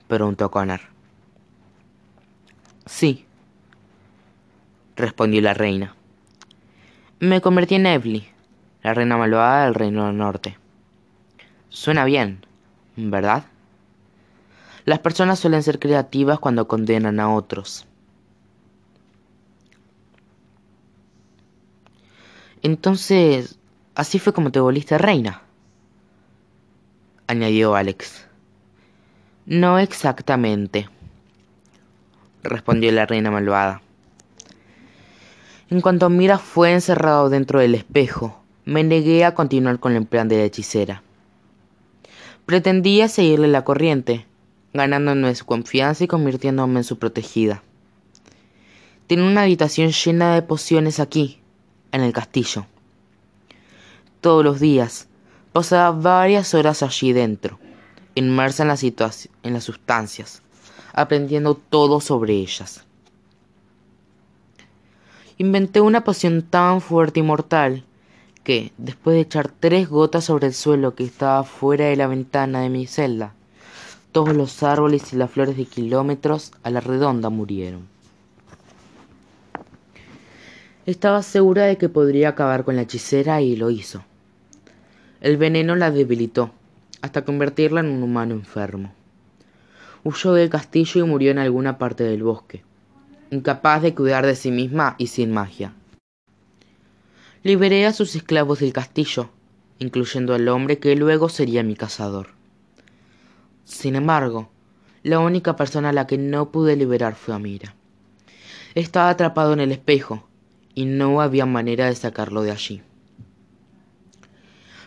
preguntó 0.07 0.49
Connor. 0.51 0.81
Sí, 2.85 3.25
respondió 4.95 5.41
la 5.41 5.53
reina. 5.53 5.95
Me 7.19 7.41
convertí 7.41 7.75
en 7.75 7.87
Evely, 7.87 8.27
la 8.83 8.93
reina 8.93 9.17
malvada 9.17 9.65
del 9.65 9.73
reino 9.73 10.05
del 10.05 10.17
norte. 10.17 10.57
Suena 11.69 12.05
bien, 12.05 12.45
¿verdad? 12.95 13.45
Las 14.85 14.99
personas 14.99 15.39
suelen 15.39 15.63
ser 15.63 15.79
creativas 15.79 16.39
cuando 16.39 16.67
condenan 16.67 17.19
a 17.19 17.33
otros. 17.33 17.87
Entonces, 22.65 23.59
así 23.93 24.17
fue 24.17 24.33
como 24.33 24.51
te 24.51 24.59
volviste 24.59 24.97
reina, 24.97 25.43
añadió 27.27 27.75
Alex. 27.75 28.25
No 29.45 29.77
exactamente, 29.77 30.89
respondió 32.41 32.91
la 32.91 33.05
reina 33.05 33.29
malvada. 33.29 33.83
En 35.69 35.79
cuanto 35.79 36.09
Mira 36.09 36.39
fue 36.39 36.73
encerrado 36.73 37.29
dentro 37.29 37.59
del 37.59 37.75
espejo, 37.75 38.41
me 38.65 38.83
negué 38.83 39.25
a 39.25 39.35
continuar 39.35 39.79
con 39.79 39.95
el 39.95 40.07
plan 40.07 40.27
de 40.27 40.37
la 40.37 40.45
hechicera. 40.45 41.03
Pretendía 42.47 43.09
seguirle 43.09 43.47
la 43.47 43.63
corriente, 43.63 44.25
ganándome 44.73 45.35
su 45.35 45.45
confianza 45.45 46.03
y 46.03 46.07
convirtiéndome 46.07 46.79
en 46.79 46.83
su 46.83 46.97
protegida. 46.97 47.61
Tenía 49.05 49.25
una 49.25 49.43
habitación 49.43 49.91
llena 49.91 50.33
de 50.33 50.41
pociones 50.41 50.99
aquí, 50.99 51.43
en 51.95 52.03
el 52.03 52.13
castillo. 52.13 52.65
Todos 54.19 54.43
los 54.43 54.59
días 54.59 55.07
pasaba 55.53 55.91
varias 55.91 56.53
horas 56.53 56.83
allí 56.83 57.13
dentro, 57.13 57.57
inmersa 58.15 58.63
en, 58.63 58.69
la 58.69 59.11
en 59.43 59.53
las 59.53 59.63
sustancias, 59.63 60.41
aprendiendo 60.93 61.55
todo 61.55 62.01
sobre 62.01 62.33
ellas. 62.33 62.83
Inventé 65.37 65.79
una 65.79 66.03
poción 66.03 66.41
tan 66.43 66.81
fuerte 66.81 67.21
y 67.21 67.23
mortal 67.23 67.85
que, 68.43 68.73
después 68.77 69.15
de 69.15 69.21
echar 69.21 69.49
tres 69.49 69.89
gotas 69.89 70.25
sobre 70.25 70.47
el 70.47 70.53
suelo 70.53 70.95
que 70.95 71.05
estaba 71.05 71.43
fuera 71.43 71.85
de 71.85 71.95
la 71.95 72.07
ventana 72.07 72.61
de 72.61 72.69
mi 72.69 72.87
celda, 72.87 73.33
todos 74.11 74.35
los 74.35 74.63
árboles 74.63 75.13
y 75.13 75.15
las 75.15 75.31
flores 75.31 75.55
de 75.55 75.65
kilómetros 75.65 76.51
a 76.63 76.69
la 76.69 76.81
redonda 76.81 77.29
murieron. 77.29 77.94
Estaba 80.85 81.23
segura 81.23 81.65
de 81.65 81.77
que 81.77 81.89
podría 81.89 82.29
acabar 82.29 82.63
con 82.63 82.75
la 82.75 82.83
hechicera 82.83 83.41
y 83.41 83.55
lo 83.55 83.71
hizo. 83.71 84.03
El 85.19 85.37
veneno 85.37 85.75
la 85.75 85.89
debilitó, 85.89 86.51
hasta 87.01 87.25
convertirla 87.25 87.79
en 87.79 87.87
un 87.87 88.03
humano 88.03 88.35
enfermo. 88.35 88.93
Huyó 90.03 90.33
del 90.33 90.49
castillo 90.49 91.03
y 91.03 91.07
murió 91.07 91.31
en 91.31 91.39
alguna 91.39 91.79
parte 91.79 92.03
del 92.03 92.21
bosque, 92.21 92.63
incapaz 93.31 93.81
de 93.81 93.95
cuidar 93.95 94.27
de 94.27 94.35
sí 94.35 94.51
misma 94.51 94.93
y 94.99 95.07
sin 95.07 95.31
magia. 95.31 95.73
Liberé 97.41 97.87
a 97.87 97.93
sus 97.93 98.15
esclavos 98.15 98.59
del 98.59 98.71
castillo, 98.71 99.31
incluyendo 99.79 100.35
al 100.35 100.47
hombre 100.47 100.77
que 100.77 100.95
luego 100.95 101.29
sería 101.29 101.63
mi 101.63 101.75
cazador. 101.75 102.27
Sin 103.63 103.95
embargo, 103.95 104.49
la 105.01 105.17
única 105.17 105.55
persona 105.55 105.89
a 105.89 105.93
la 105.93 106.05
que 106.05 106.19
no 106.19 106.51
pude 106.51 106.75
liberar 106.75 107.15
fue 107.15 107.33
a 107.33 107.39
Mira. 107.39 107.73
Estaba 108.75 109.09
atrapado 109.09 109.53
en 109.53 109.61
el 109.61 109.71
espejo, 109.71 110.24
y 110.75 110.85
no 110.85 111.21
había 111.21 111.45
manera 111.45 111.85
de 111.87 111.95
sacarlo 111.95 112.43
de 112.43 112.51
allí. 112.51 112.83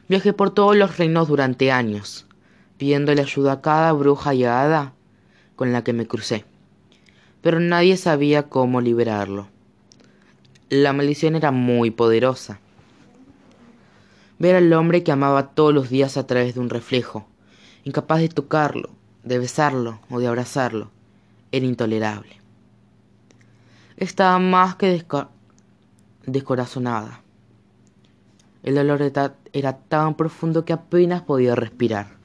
Viajé 0.09 0.33
por 0.33 0.51
todos 0.51 0.77
los 0.77 0.97
reinos 0.99 1.29
durante 1.29 1.73
años, 1.73 2.27
pidiéndole 2.77 3.23
ayuda 3.23 3.53
a 3.53 3.61
cada 3.61 3.93
bruja 3.93 4.35
y 4.35 4.45
hada 4.45 4.93
con 5.57 5.73
la 5.73 5.83
que 5.83 5.93
me 5.93 6.07
crucé, 6.07 6.45
pero 7.43 7.59
nadie 7.59 7.97
sabía 7.97 8.45
cómo 8.45 8.81
liberarlo. 8.81 9.49
La 10.69 10.93
maldición 10.93 11.35
era 11.35 11.51
muy 11.51 11.91
poderosa. 11.91 12.61
Ver 14.39 14.55
al 14.55 14.73
hombre 14.73 15.03
que 15.03 15.13
amaba 15.13 15.49
todos 15.49 15.75
los 15.75 15.89
días 15.89 16.17
a 16.17 16.27
través 16.27 16.55
de 16.55 16.61
un 16.61 16.71
reflejo, 16.71 17.27
incapaz 17.85 18.21
de 18.21 18.29
tocarlo, 18.29 18.91
de 19.25 19.39
besarlo 19.39 20.01
o 20.11 20.21
de 20.21 20.27
abrazarlo, 20.27 20.91
era 21.51 21.67
intolerable. 21.67 22.39
Estaba 23.97 24.39
más 24.39 24.77
que 24.77 24.89
descorazonada. 26.33 27.23
El 28.63 28.75
dolor 28.75 29.01
era 29.53 29.79
tan 29.79 30.17
profundo 30.17 30.65
que 30.65 30.73
apenas 30.73 31.23
podía 31.23 31.55
respirar. 31.55 32.19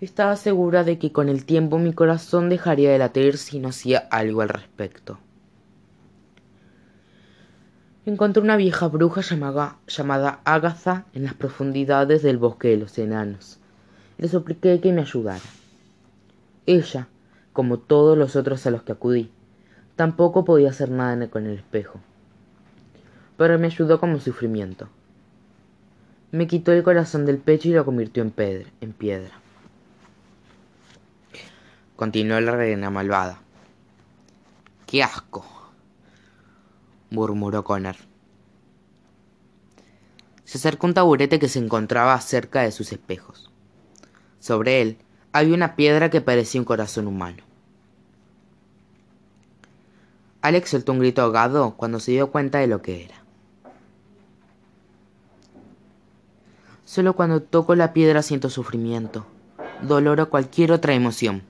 Estaba 0.00 0.36
segura 0.36 0.84
de 0.84 0.98
que 0.98 1.12
con 1.12 1.28
el 1.28 1.44
tiempo 1.44 1.78
mi 1.78 1.92
corazón 1.92 2.48
dejaría 2.48 2.90
de 2.90 2.98
latir 2.98 3.36
si 3.36 3.58
no 3.58 3.68
hacía 3.68 3.98
algo 4.10 4.40
al 4.42 4.48
respecto. 4.48 5.18
Encontré 8.06 8.42
una 8.42 8.56
vieja 8.56 8.88
bruja 8.88 9.20
llamada, 9.20 9.76
llamada 9.86 10.40
Agatha 10.44 11.04
en 11.12 11.24
las 11.24 11.34
profundidades 11.34 12.22
del 12.22 12.38
bosque 12.38 12.68
de 12.68 12.78
los 12.78 12.96
enanos. 12.98 13.58
Le 14.16 14.28
supliqué 14.28 14.80
que 14.80 14.92
me 14.92 15.02
ayudara. 15.02 15.44
Ella, 16.64 17.08
como 17.52 17.78
todos 17.78 18.16
los 18.16 18.36
otros 18.36 18.66
a 18.66 18.70
los 18.70 18.82
que 18.82 18.92
acudí, 18.92 19.30
tampoco 19.96 20.44
podía 20.44 20.70
hacer 20.70 20.90
nada 20.90 21.28
con 21.28 21.44
el 21.46 21.58
espejo 21.58 22.00
pero 23.38 23.56
me 23.56 23.68
ayudó 23.68 24.00
como 24.00 24.18
sufrimiento. 24.18 24.88
Me 26.32 26.48
quitó 26.48 26.72
el 26.72 26.82
corazón 26.82 27.24
del 27.24 27.38
pecho 27.38 27.68
y 27.68 27.72
lo 27.72 27.84
convirtió 27.84 28.22
en, 28.22 28.32
piedra. 28.32 28.68
En 28.80 28.92
piedra. 28.92 29.32
Continuó 31.94 32.40
la 32.40 32.56
reina 32.56 32.90
malvada. 32.90 33.40
¡Qué 34.86 35.04
asco! 35.04 35.46
murmuró 37.10 37.62
Connor. 37.62 37.96
Se 40.44 40.58
acercó 40.58 40.88
un 40.88 40.94
taburete 40.94 41.38
que 41.38 41.48
se 41.48 41.60
encontraba 41.60 42.20
cerca 42.20 42.62
de 42.62 42.72
sus 42.72 42.90
espejos. 42.92 43.52
Sobre 44.40 44.82
él 44.82 44.98
había 45.32 45.54
una 45.54 45.76
piedra 45.76 46.10
que 46.10 46.20
parecía 46.20 46.60
un 46.60 46.64
corazón 46.64 47.06
humano. 47.06 47.44
Alex 50.42 50.70
soltó 50.70 50.92
un 50.92 50.98
grito 50.98 51.22
ahogado 51.22 51.76
cuando 51.76 52.00
se 52.00 52.12
dio 52.12 52.32
cuenta 52.32 52.58
de 52.58 52.66
lo 52.66 52.82
que 52.82 53.04
era. 53.04 53.27
Solo 56.88 57.12
cuando 57.12 57.42
toco 57.42 57.74
la 57.74 57.92
piedra 57.92 58.22
siento 58.22 58.48
sufrimiento, 58.48 59.26
dolor 59.82 60.22
o 60.22 60.30
cualquier 60.30 60.72
otra 60.72 60.94
emoción, 60.94 61.42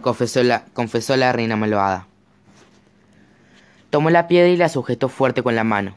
confesó 0.00 0.42
la, 0.42 0.64
confesó 0.72 1.18
la 1.18 1.34
reina 1.34 1.54
malvada. 1.54 2.06
Tomó 3.90 4.08
la 4.08 4.26
piedra 4.26 4.48
y 4.48 4.56
la 4.56 4.70
sujetó 4.70 5.10
fuerte 5.10 5.42
con 5.42 5.54
la 5.54 5.64
mano. 5.64 5.96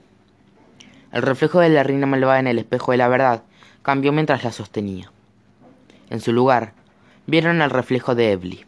El 1.13 1.21
reflejo 1.21 1.61
de 1.61 1.69
la 1.69 1.83
reina 1.83 2.07
malvada 2.07 2.41
en 2.41 2.47
el 2.47 2.59
espejo 2.59 2.91
de 2.91 2.97
la 2.97 3.07
verdad 3.07 3.43
cambió 3.83 4.11
mientras 4.11 4.43
la 4.43 4.51
sostenía. 4.51 5.09
En 6.09 6.19
su 6.19 6.33
lugar, 6.33 6.73
vieron 7.25 7.61
el 7.61 7.69
reflejo 7.69 8.15
de 8.15 8.33
Ebli, 8.33 8.65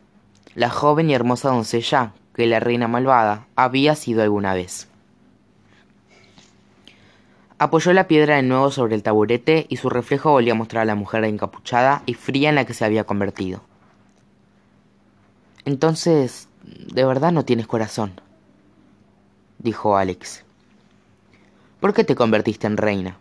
la 0.56 0.70
joven 0.70 1.10
y 1.10 1.14
hermosa 1.14 1.50
doncella 1.50 2.14
que 2.34 2.48
la 2.48 2.62
reina 2.62 2.88
malvada 2.88 3.48
había 3.58 3.96
sido 3.96 4.24
alguna 4.24 4.54
vez. 4.54 4.88
Apoyó 7.62 7.94
la 7.94 8.08
piedra 8.08 8.38
de 8.38 8.42
nuevo 8.42 8.72
sobre 8.72 8.96
el 8.96 9.04
taburete 9.04 9.68
y 9.70 9.78
su 9.78 9.88
reflejo 9.88 10.32
volvió 10.32 10.54
a 10.54 10.56
mostrar 10.56 10.82
a 10.82 10.86
la 10.86 10.96
mujer 10.96 11.24
encapuchada 11.26 12.02
y 12.08 12.16
fría 12.16 12.50
en 12.50 12.56
la 12.56 12.66
que 12.66 12.74
se 12.74 12.86
había 12.86 13.04
convertido. 13.04 13.62
Entonces, 15.64 16.48
¿de 16.64 17.06
verdad 17.06 17.32
no 17.32 17.46
tienes 17.46 17.68
corazón? 17.68 18.20
dijo 19.60 19.96
Alex. 19.96 20.44
¿Por 21.80 21.94
qué 21.94 22.04
te 22.04 22.16
convertiste 22.16 22.66
en 22.66 22.78
reina? 22.78 23.18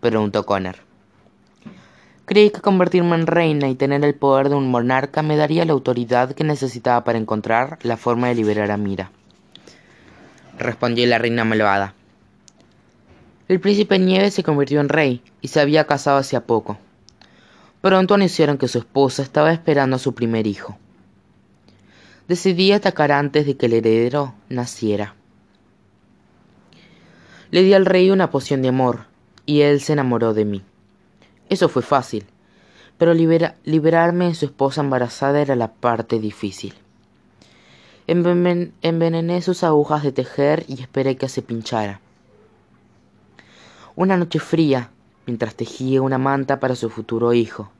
preguntó 0.00 0.46
Connor. 0.46 0.76
Creí 2.24 2.48
que 2.48 2.62
convertirme 2.62 3.14
en 3.16 3.26
reina 3.26 3.68
y 3.68 3.74
tener 3.74 4.02
el 4.06 4.14
poder 4.14 4.48
de 4.48 4.54
un 4.54 4.70
monarca 4.70 5.20
me 5.20 5.36
daría 5.36 5.66
la 5.66 5.74
autoridad 5.74 6.32
que 6.32 6.44
necesitaba 6.44 7.04
para 7.04 7.18
encontrar 7.18 7.78
la 7.82 7.98
forma 7.98 8.28
de 8.28 8.36
liberar 8.36 8.70
a 8.70 8.78
Mira. 8.78 9.10
Respondió 10.56 11.06
la 11.06 11.18
reina 11.18 11.44
malvada. 11.44 11.92
El 13.52 13.60
príncipe 13.60 13.98
Nieve 13.98 14.30
se 14.30 14.42
convirtió 14.42 14.80
en 14.80 14.88
rey 14.88 15.20
y 15.42 15.48
se 15.48 15.60
había 15.60 15.86
casado 15.86 16.16
hacía 16.16 16.46
poco. 16.46 16.78
Pronto 17.82 18.14
anunciaron 18.14 18.56
que 18.56 18.66
su 18.66 18.78
esposa 18.78 19.22
estaba 19.22 19.52
esperando 19.52 19.96
a 19.96 19.98
su 19.98 20.14
primer 20.14 20.46
hijo. 20.46 20.78
Decidí 22.28 22.72
atacar 22.72 23.12
antes 23.12 23.44
de 23.44 23.58
que 23.58 23.66
el 23.66 23.74
heredero 23.74 24.32
naciera. 24.48 25.16
Le 27.50 27.62
di 27.62 27.74
al 27.74 27.84
rey 27.84 28.10
una 28.10 28.30
poción 28.30 28.62
de 28.62 28.68
amor 28.68 29.04
y 29.44 29.60
él 29.60 29.82
se 29.82 29.92
enamoró 29.92 30.32
de 30.32 30.46
mí. 30.46 30.62
Eso 31.50 31.68
fue 31.68 31.82
fácil, 31.82 32.24
pero 32.96 33.12
liberarme 33.12 34.28
de 34.28 34.34
su 34.34 34.46
esposa 34.46 34.80
embarazada 34.80 35.42
era 35.42 35.56
la 35.56 35.74
parte 35.74 36.18
difícil. 36.20 36.72
envenené 38.06 39.42
sus 39.42 39.62
agujas 39.62 40.02
de 40.02 40.12
tejer 40.12 40.64
y 40.68 40.80
esperé 40.80 41.18
que 41.18 41.28
se 41.28 41.42
pinchara. 41.42 42.00
Una 43.94 44.16
noche 44.16 44.38
fría, 44.38 44.90
mientras 45.26 45.54
tejía 45.54 46.00
una 46.00 46.16
manta 46.16 46.60
para 46.60 46.76
su 46.76 46.88
futuro 46.88 47.34
hijo. 47.34 47.70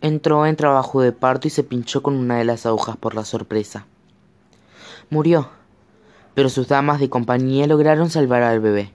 Entró 0.00 0.44
en 0.44 0.56
trabajo 0.56 1.00
de 1.00 1.12
parto 1.12 1.46
y 1.46 1.50
se 1.52 1.62
pinchó 1.62 2.02
con 2.02 2.16
una 2.16 2.38
de 2.38 2.44
las 2.44 2.66
agujas 2.66 2.96
por 2.96 3.14
la 3.14 3.24
sorpresa. 3.24 3.86
Murió, 5.08 5.50
pero 6.34 6.48
sus 6.48 6.66
damas 6.66 6.98
de 6.98 7.08
compañía 7.08 7.68
lograron 7.68 8.10
salvar 8.10 8.42
al 8.42 8.58
bebé, 8.58 8.90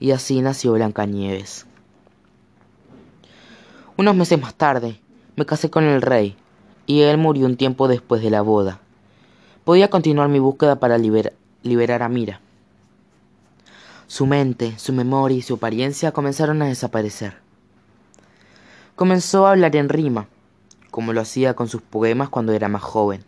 y 0.00 0.12
así 0.12 0.40
nació 0.40 0.72
Blancanieves. 0.72 1.66
Unos 3.98 4.16
meses 4.16 4.40
más 4.40 4.54
tarde, 4.54 4.98
me 5.36 5.44
casé 5.44 5.68
con 5.68 5.84
el 5.84 6.00
rey, 6.00 6.36
y 6.86 7.02
él 7.02 7.18
murió 7.18 7.44
un 7.44 7.58
tiempo 7.58 7.86
después 7.86 8.22
de 8.22 8.30
la 8.30 8.40
boda. 8.40 8.80
Podía 9.64 9.90
continuar 9.90 10.30
mi 10.30 10.38
búsqueda 10.38 10.76
para 10.80 10.96
liberar 10.96 12.02
a 12.02 12.08
Mira. 12.08 12.40
Su 14.12 14.26
mente, 14.26 14.78
su 14.78 14.92
memoria 14.92 15.38
y 15.38 15.40
su 15.40 15.54
apariencia 15.54 16.12
comenzaron 16.12 16.60
a 16.60 16.66
desaparecer. 16.66 17.38
Comenzó 18.94 19.46
a 19.46 19.52
hablar 19.52 19.74
en 19.74 19.88
rima, 19.88 20.28
como 20.90 21.14
lo 21.14 21.22
hacía 21.22 21.54
con 21.54 21.66
sus 21.66 21.80
poemas 21.80 22.28
cuando 22.28 22.52
era 22.52 22.68
más 22.68 22.82
joven. 22.82 23.24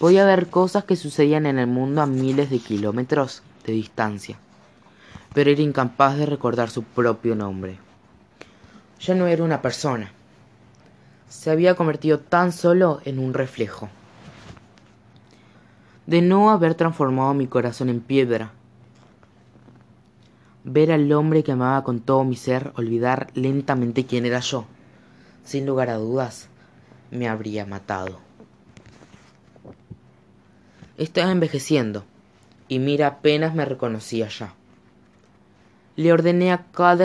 Podía 0.00 0.24
ver 0.24 0.50
cosas 0.50 0.82
que 0.82 0.96
sucedían 0.96 1.46
en 1.46 1.60
el 1.60 1.68
mundo 1.68 2.02
a 2.02 2.06
miles 2.06 2.50
de 2.50 2.58
kilómetros 2.58 3.44
de 3.64 3.74
distancia, 3.74 4.36
pero 5.32 5.48
era 5.48 5.62
incapaz 5.62 6.16
de 6.16 6.26
recordar 6.26 6.68
su 6.68 6.82
propio 6.82 7.36
nombre. 7.36 7.78
Ya 8.98 9.14
no 9.14 9.28
era 9.28 9.44
una 9.44 9.62
persona. 9.62 10.10
Se 11.28 11.52
había 11.52 11.76
convertido 11.76 12.18
tan 12.18 12.50
solo 12.50 13.00
en 13.04 13.20
un 13.20 13.32
reflejo. 13.32 13.88
De 16.08 16.20
no 16.20 16.50
haber 16.50 16.74
transformado 16.74 17.32
mi 17.32 17.46
corazón 17.46 17.90
en 17.90 18.00
piedra, 18.00 18.50
ver 20.64 20.92
al 20.92 21.10
hombre 21.12 21.42
que 21.42 21.52
amaba 21.52 21.82
con 21.84 22.00
todo 22.00 22.24
mi 22.24 22.36
ser 22.36 22.72
olvidar 22.76 23.28
lentamente 23.34 24.06
quién 24.06 24.26
era 24.26 24.40
yo. 24.40 24.64
Sin 25.44 25.66
lugar 25.66 25.90
a 25.90 25.96
dudas, 25.96 26.48
me 27.10 27.28
habría 27.28 27.66
matado. 27.66 28.20
Estaba 30.96 31.32
envejeciendo, 31.32 32.04
y 32.68 32.78
Mira 32.78 33.06
apenas 33.08 33.54
me 33.54 33.64
reconocía 33.64 34.28
ya. 34.28 34.54
Le 35.96 36.12
ordené 36.12 36.52
a 36.52 36.64
cada 36.72 37.04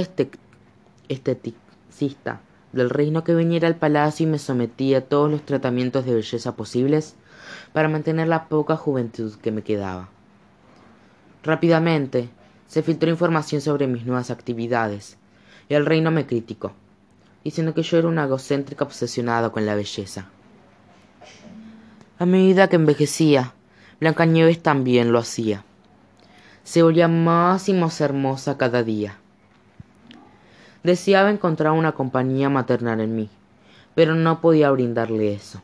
esteticista 1.10 2.42
del 2.72 2.90
reino 2.90 3.24
que 3.24 3.36
viniera 3.36 3.68
al 3.68 3.76
palacio 3.76 4.26
y 4.26 4.30
me 4.30 4.40
sometí 4.40 4.94
a 4.94 5.06
todos 5.06 5.32
los 5.32 5.44
tratamientos 5.44 6.06
de 6.06 6.14
belleza 6.14 6.56
posibles 6.56 7.16
para 7.74 7.90
mantener 7.90 8.28
la 8.28 8.48
poca 8.48 8.76
juventud 8.76 9.34
que 9.42 9.52
me 9.52 9.64
quedaba. 9.64 10.10
Rápidamente 11.44 12.30
se 12.68 12.84
filtró 12.84 13.10
información 13.10 13.62
sobre 13.62 13.88
mis 13.88 14.06
nuevas 14.06 14.30
actividades, 14.30 15.18
y 15.70 15.74
el 15.74 15.86
reino 15.86 16.12
me 16.12 16.26
criticó, 16.26 16.74
diciendo 17.44 17.74
que 17.74 17.84
yo 17.84 17.98
era 17.98 18.08
una 18.08 18.26
egocéntrica 18.26 18.84
obsesionada 18.84 19.50
con 19.50 19.66
la 19.66 19.76
belleza. 19.76 20.30
A 22.20 22.26
medida 22.26 22.68
que 22.68 22.76
envejecía, 22.76 23.54
Blancanieves 24.00 24.62
también 24.62 25.12
lo 25.12 25.20
hacía. 25.20 25.64
Se 26.64 26.84
volvía 26.84 27.08
más 27.08 27.70
y 27.70 27.74
más 27.74 28.02
hermosa 28.02 28.58
cada 28.58 28.84
día. 28.84 29.18
Deseaba 30.84 31.32
encontrar 31.32 31.72
una 31.72 31.94
compañía 31.94 32.50
maternal 32.50 33.00
en 33.00 33.16
mí, 33.16 33.30
pero 33.96 34.16
no 34.16 34.42
podía 34.42 34.70
brindarle 34.72 35.34
eso. 35.34 35.62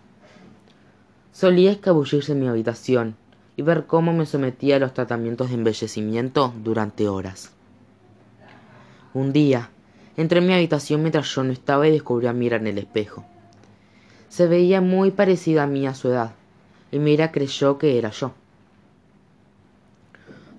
Solía 1.31 1.71
escabullirse 1.71 2.31
en 2.31 2.39
mi 2.39 2.47
habitación 2.47 3.15
y 3.55 3.61
ver 3.61 3.85
cómo 3.85 4.13
me 4.13 4.25
sometía 4.25 4.77
a 4.77 4.79
los 4.79 4.93
tratamientos 4.93 5.49
de 5.49 5.55
embellecimiento 5.55 6.53
durante 6.63 7.07
horas. 7.07 7.51
Un 9.13 9.31
día, 9.31 9.69
entré 10.17 10.39
en 10.39 10.47
mi 10.47 10.53
habitación 10.53 11.01
mientras 11.01 11.33
yo 11.33 11.43
no 11.43 11.51
estaba 11.51 11.87
y 11.87 11.91
descubrí 11.91 12.27
a 12.27 12.33
Mira 12.33 12.57
en 12.57 12.67
el 12.67 12.77
espejo. 12.79 13.25
Se 14.29 14.47
veía 14.47 14.81
muy 14.81 15.11
parecida 15.11 15.63
a 15.63 15.67
mí 15.67 15.85
a 15.85 15.93
su 15.93 16.09
edad, 16.09 16.33
y 16.91 16.97
Mira 16.97 17.31
creyó 17.31 17.77
que 17.77 17.99
era 17.99 18.09
yo. 18.09 18.33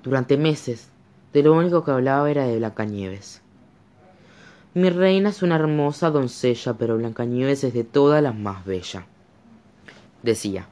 Durante 0.04 0.36
meses, 0.36 0.88
de 1.32 1.42
lo 1.42 1.54
único 1.54 1.84
que 1.84 1.90
hablaba 1.90 2.30
era 2.30 2.44
de 2.44 2.58
Blancanieves. 2.58 3.42
Mi 4.74 4.90
reina 4.90 5.30
es 5.30 5.42
una 5.42 5.56
hermosa 5.56 6.10
doncella, 6.10 6.74
pero 6.74 6.96
Blancanieves 6.96 7.64
es 7.64 7.74
de 7.74 7.84
todas 7.84 8.22
las 8.22 8.36
más 8.36 8.64
bella. 8.64 9.06
Decía. 10.22 10.68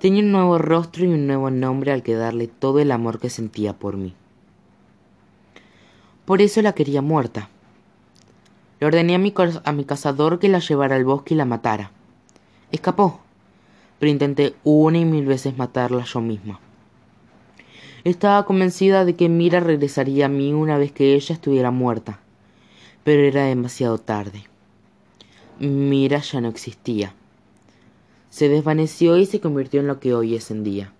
Tenía 0.00 0.22
un 0.22 0.32
nuevo 0.32 0.56
rostro 0.56 1.04
y 1.04 1.08
un 1.08 1.26
nuevo 1.26 1.50
nombre 1.50 1.92
al 1.92 2.02
que 2.02 2.14
darle 2.14 2.46
todo 2.46 2.78
el 2.78 2.90
amor 2.90 3.20
que 3.20 3.28
sentía 3.28 3.74
por 3.74 3.98
mí. 3.98 4.14
Por 6.24 6.40
eso 6.40 6.62
la 6.62 6.72
quería 6.72 7.02
muerta. 7.02 7.50
Le 8.78 8.86
ordené 8.86 9.14
a 9.14 9.18
mi, 9.18 9.34
a 9.62 9.72
mi 9.72 9.84
cazador 9.84 10.38
que 10.38 10.48
la 10.48 10.60
llevara 10.60 10.96
al 10.96 11.04
bosque 11.04 11.34
y 11.34 11.36
la 11.36 11.44
matara. 11.44 11.90
Escapó, 12.72 13.20
pero 13.98 14.10
intenté 14.10 14.54
una 14.64 14.96
y 14.96 15.04
mil 15.04 15.26
veces 15.26 15.58
matarla 15.58 16.04
yo 16.04 16.22
misma. 16.22 16.60
Estaba 18.02 18.46
convencida 18.46 19.04
de 19.04 19.16
que 19.16 19.28
Mira 19.28 19.60
regresaría 19.60 20.26
a 20.26 20.30
mí 20.30 20.54
una 20.54 20.78
vez 20.78 20.92
que 20.92 21.14
ella 21.14 21.34
estuviera 21.34 21.70
muerta, 21.70 22.20
pero 23.04 23.20
era 23.20 23.44
demasiado 23.44 23.98
tarde. 23.98 24.44
Mira 25.58 26.20
ya 26.20 26.40
no 26.40 26.48
existía 26.48 27.14
se 28.30 28.48
desvaneció 28.48 29.18
y 29.18 29.26
se 29.26 29.40
convirtió 29.40 29.80
en 29.80 29.88
lo 29.88 30.00
que 30.00 30.14
hoy 30.14 30.36
es 30.36 30.50
en 30.50 30.64
día. 30.64 30.92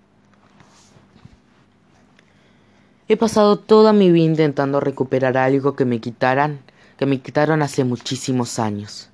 He 3.08 3.16
pasado 3.16 3.58
toda 3.58 3.92
mi 3.92 4.12
vida 4.12 4.26
intentando 4.26 4.78
recuperar 4.78 5.36
algo 5.36 5.74
que 5.74 5.84
me 5.84 6.00
quitaran, 6.00 6.60
que 6.96 7.06
me 7.06 7.20
quitaron 7.20 7.62
hace 7.62 7.82
muchísimos 7.84 8.58
años. 8.58 9.08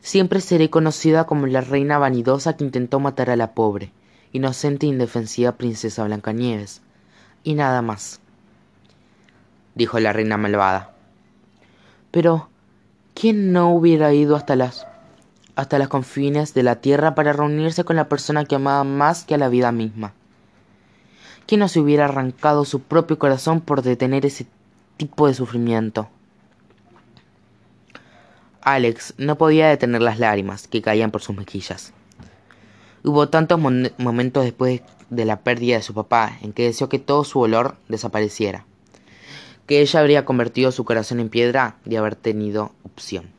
Siempre 0.00 0.40
seré 0.40 0.70
conocida 0.70 1.24
como 1.24 1.46
la 1.46 1.60
reina 1.60 1.98
vanidosa 1.98 2.56
que 2.56 2.64
intentó 2.64 2.98
matar 2.98 3.30
a 3.30 3.36
la 3.36 3.52
pobre, 3.52 3.92
inocente 4.32 4.86
e 4.86 4.88
indefensiva 4.88 5.52
princesa 5.52 6.04
Blancanieves. 6.04 6.82
Y 7.44 7.54
nada 7.54 7.82
más. 7.82 8.20
Dijo 9.74 10.00
la 10.00 10.12
reina 10.12 10.36
malvada. 10.36 10.94
Pero, 12.10 12.48
¿quién 13.14 13.52
no 13.52 13.70
hubiera 13.70 14.12
ido 14.12 14.34
hasta 14.34 14.56
las 14.56 14.86
hasta 15.58 15.80
los 15.80 15.88
confines 15.88 16.54
de 16.54 16.62
la 16.62 16.76
tierra 16.76 17.16
para 17.16 17.32
reunirse 17.32 17.82
con 17.82 17.96
la 17.96 18.08
persona 18.08 18.44
que 18.44 18.54
amaba 18.54 18.84
más 18.84 19.24
que 19.24 19.34
a 19.34 19.38
la 19.38 19.48
vida 19.48 19.72
misma. 19.72 20.14
¿Quién 21.46 21.58
no 21.58 21.66
se 21.66 21.80
hubiera 21.80 22.04
arrancado 22.04 22.64
su 22.64 22.82
propio 22.82 23.18
corazón 23.18 23.60
por 23.60 23.82
detener 23.82 24.24
ese 24.24 24.46
tipo 24.98 25.26
de 25.26 25.34
sufrimiento? 25.34 26.08
Alex 28.60 29.14
no 29.18 29.36
podía 29.36 29.66
detener 29.66 30.00
las 30.00 30.20
lágrimas 30.20 30.68
que 30.68 30.80
caían 30.80 31.10
por 31.10 31.22
sus 31.22 31.36
mejillas. 31.36 31.92
Hubo 33.02 33.28
tantos 33.28 33.58
momentos 33.58 34.44
después 34.44 34.82
de 35.10 35.24
la 35.24 35.40
pérdida 35.40 35.74
de 35.74 35.82
su 35.82 35.92
papá 35.92 36.38
en 36.40 36.52
que 36.52 36.66
deseó 36.66 36.88
que 36.88 37.00
todo 37.00 37.24
su 37.24 37.40
olor 37.40 37.74
desapareciera, 37.88 38.64
que 39.66 39.80
ella 39.80 39.98
habría 39.98 40.24
convertido 40.24 40.70
su 40.70 40.84
corazón 40.84 41.18
en 41.18 41.30
piedra 41.30 41.78
de 41.84 41.98
haber 41.98 42.14
tenido 42.14 42.70
opción. 42.84 43.36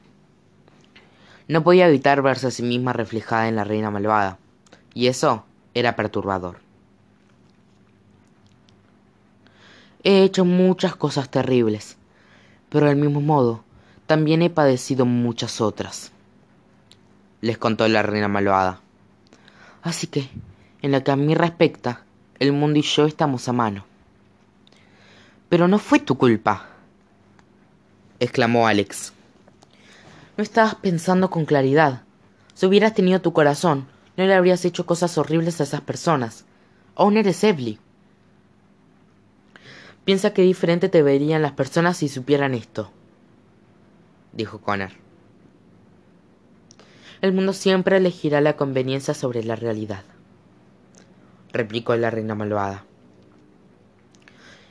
No 1.50 1.64
podía 1.64 1.88
evitar 1.88 2.22
verse 2.22 2.46
a 2.46 2.52
sí 2.52 2.62
misma 2.62 2.94
reflejada 2.94 3.48
en 3.48 3.56
la 3.56 3.64
reina 3.64 3.90
malvada, 3.90 4.38
y 4.94 5.08
eso 5.08 5.46
era 5.74 5.96
perturbador. 5.96 6.60
He 10.04 10.22
hecho 10.22 10.46
muchas 10.46 10.96
cosas 10.96 11.28
terribles, 11.32 11.98
pero 12.70 12.86
del 12.86 12.98
mismo 12.98 13.20
modo 13.20 13.64
también 14.06 14.44
he 14.44 14.52
padecido 14.52 15.08
muchas 15.08 15.60
otras, 15.60 16.12
les 17.42 17.58
contó 17.58 17.88
la 17.88 18.04
reina 18.04 18.28
malvada. 18.28 18.82
Así 19.82 20.06
que, 20.06 20.30
en 20.84 20.92
lo 20.92 21.04
que 21.04 21.10
a 21.10 21.16
mí 21.16 21.34
respecta, 21.34 22.04
el 22.38 22.54
mundo 22.54 22.78
y 22.78 22.84
yo 22.84 23.08
estamos 23.08 23.50
a 23.50 23.54
mano. 23.54 23.86
Pero 25.50 25.68
no 25.68 25.80
fue 25.80 26.00
tu 26.00 26.16
culpa, 26.16 26.68
exclamó 28.20 28.68
Alex. 28.68 29.14
No 30.39 30.43
estabas 30.43 30.75
pensando 30.75 31.30
con 31.30 31.43
claridad. 31.43 32.04
Si 32.54 32.65
hubieras 32.65 32.93
tenido 32.93 33.19
tu 33.19 33.34
corazón, 33.34 33.88
no 34.15 34.25
le 34.25 34.34
habrías 34.34 34.63
hecho 34.63 34.86
cosas 34.86 35.17
horribles 35.17 35.60
a 35.60 35.63
esas 35.63 35.82
personas. 35.82 36.45
Aún 36.95 37.17
eres 37.17 37.43
Evely. 37.43 37.78
Piensa 40.06 40.34
qué 40.34 40.43
diferente 40.43 40.88
te 40.88 41.04
verían 41.04 41.41
las 41.41 41.52
personas 41.52 41.97
si 41.97 42.08
supieran 42.08 42.54
esto, 42.54 42.89
dijo 44.32 44.62
Connor. 44.62 44.91
El 47.19 47.34
mundo 47.34 47.52
siempre 47.52 47.97
elegirá 47.97 48.39
la 48.39 48.56
conveniencia 48.56 49.13
sobre 49.13 49.43
la 49.43 49.58
realidad, 49.58 50.06
replicó 51.52 51.97
la 51.97 52.12
reina 52.12 52.34
malvada. 52.34 52.86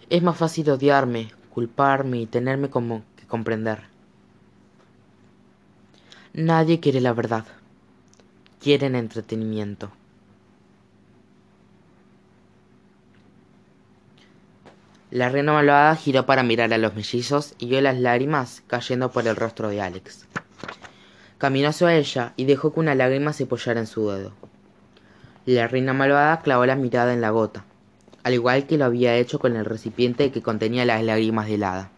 Es 0.08 0.22
más 0.22 0.38
fácil 0.38 0.70
odiarme, 0.70 1.30
culparme 1.50 2.22
y 2.22 2.26
tenerme 2.26 2.70
como 2.70 3.02
que 3.16 3.26
comprender. 3.26 3.97
Nadie 6.40 6.78
quiere 6.78 7.00
la 7.00 7.14
verdad. 7.14 7.44
Quieren 8.62 8.94
entretenimiento. 8.94 9.90
La 15.10 15.30
reina 15.30 15.52
malvada 15.52 15.96
giró 15.96 16.26
para 16.26 16.44
mirar 16.44 16.72
a 16.72 16.78
los 16.78 16.94
mellizos 16.94 17.56
y 17.58 17.66
vio 17.66 17.80
las 17.80 17.98
lágrimas 17.98 18.62
cayendo 18.68 19.10
por 19.10 19.26
el 19.26 19.34
rostro 19.34 19.68
de 19.68 19.80
Alex. 19.80 20.28
Caminó 21.38 21.70
hacia 21.70 21.96
ella 21.96 22.34
y 22.36 22.44
dejó 22.44 22.72
que 22.72 22.78
una 22.78 22.94
lágrima 22.94 23.32
se 23.32 23.42
apoyara 23.42 23.80
en 23.80 23.88
su 23.88 24.08
dedo. 24.08 24.32
La 25.44 25.66
reina 25.66 25.92
malvada 25.92 26.40
clavó 26.42 26.64
la 26.66 26.76
mirada 26.76 27.14
en 27.14 27.20
la 27.20 27.30
gota, 27.30 27.64
al 28.22 28.34
igual 28.34 28.68
que 28.68 28.78
lo 28.78 28.84
había 28.84 29.16
hecho 29.16 29.40
con 29.40 29.56
el 29.56 29.64
recipiente 29.64 30.30
que 30.30 30.40
contenía 30.40 30.84
las 30.84 31.02
lágrimas 31.02 31.48
de 31.48 31.54
helada. 31.54 31.90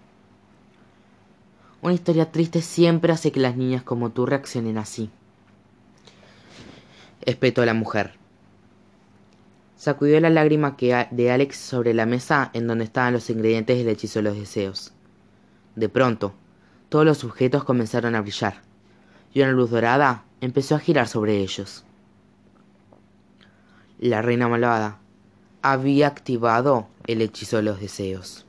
Una 1.82 1.94
historia 1.94 2.30
triste 2.30 2.60
siempre 2.60 3.12
hace 3.12 3.32
que 3.32 3.40
las 3.40 3.56
niñas 3.56 3.82
como 3.82 4.10
tú 4.10 4.26
reaccionen 4.26 4.76
así. 4.76 5.10
Espetó 7.22 7.64
la 7.64 7.72
mujer. 7.72 8.18
Sacudió 9.76 10.20
la 10.20 10.28
lágrima 10.28 10.76
que 10.76 11.08
de 11.10 11.30
Alex 11.30 11.56
sobre 11.56 11.94
la 11.94 12.04
mesa 12.04 12.50
en 12.52 12.66
donde 12.66 12.84
estaban 12.84 13.14
los 13.14 13.30
ingredientes 13.30 13.78
del 13.78 13.88
hechizo 13.88 14.18
de 14.18 14.24
los 14.24 14.36
deseos. 14.36 14.92
De 15.74 15.88
pronto, 15.88 16.34
todos 16.90 17.06
los 17.06 17.24
objetos 17.24 17.64
comenzaron 17.64 18.14
a 18.14 18.20
brillar, 18.20 18.60
y 19.32 19.40
una 19.40 19.52
luz 19.52 19.70
dorada 19.70 20.24
empezó 20.42 20.74
a 20.74 20.80
girar 20.80 21.08
sobre 21.08 21.38
ellos. 21.38 21.84
La 23.98 24.20
reina 24.20 24.48
malvada 24.48 24.98
había 25.62 26.08
activado 26.08 26.88
el 27.06 27.22
hechizo 27.22 27.56
de 27.56 27.62
los 27.62 27.80
deseos. 27.80 28.44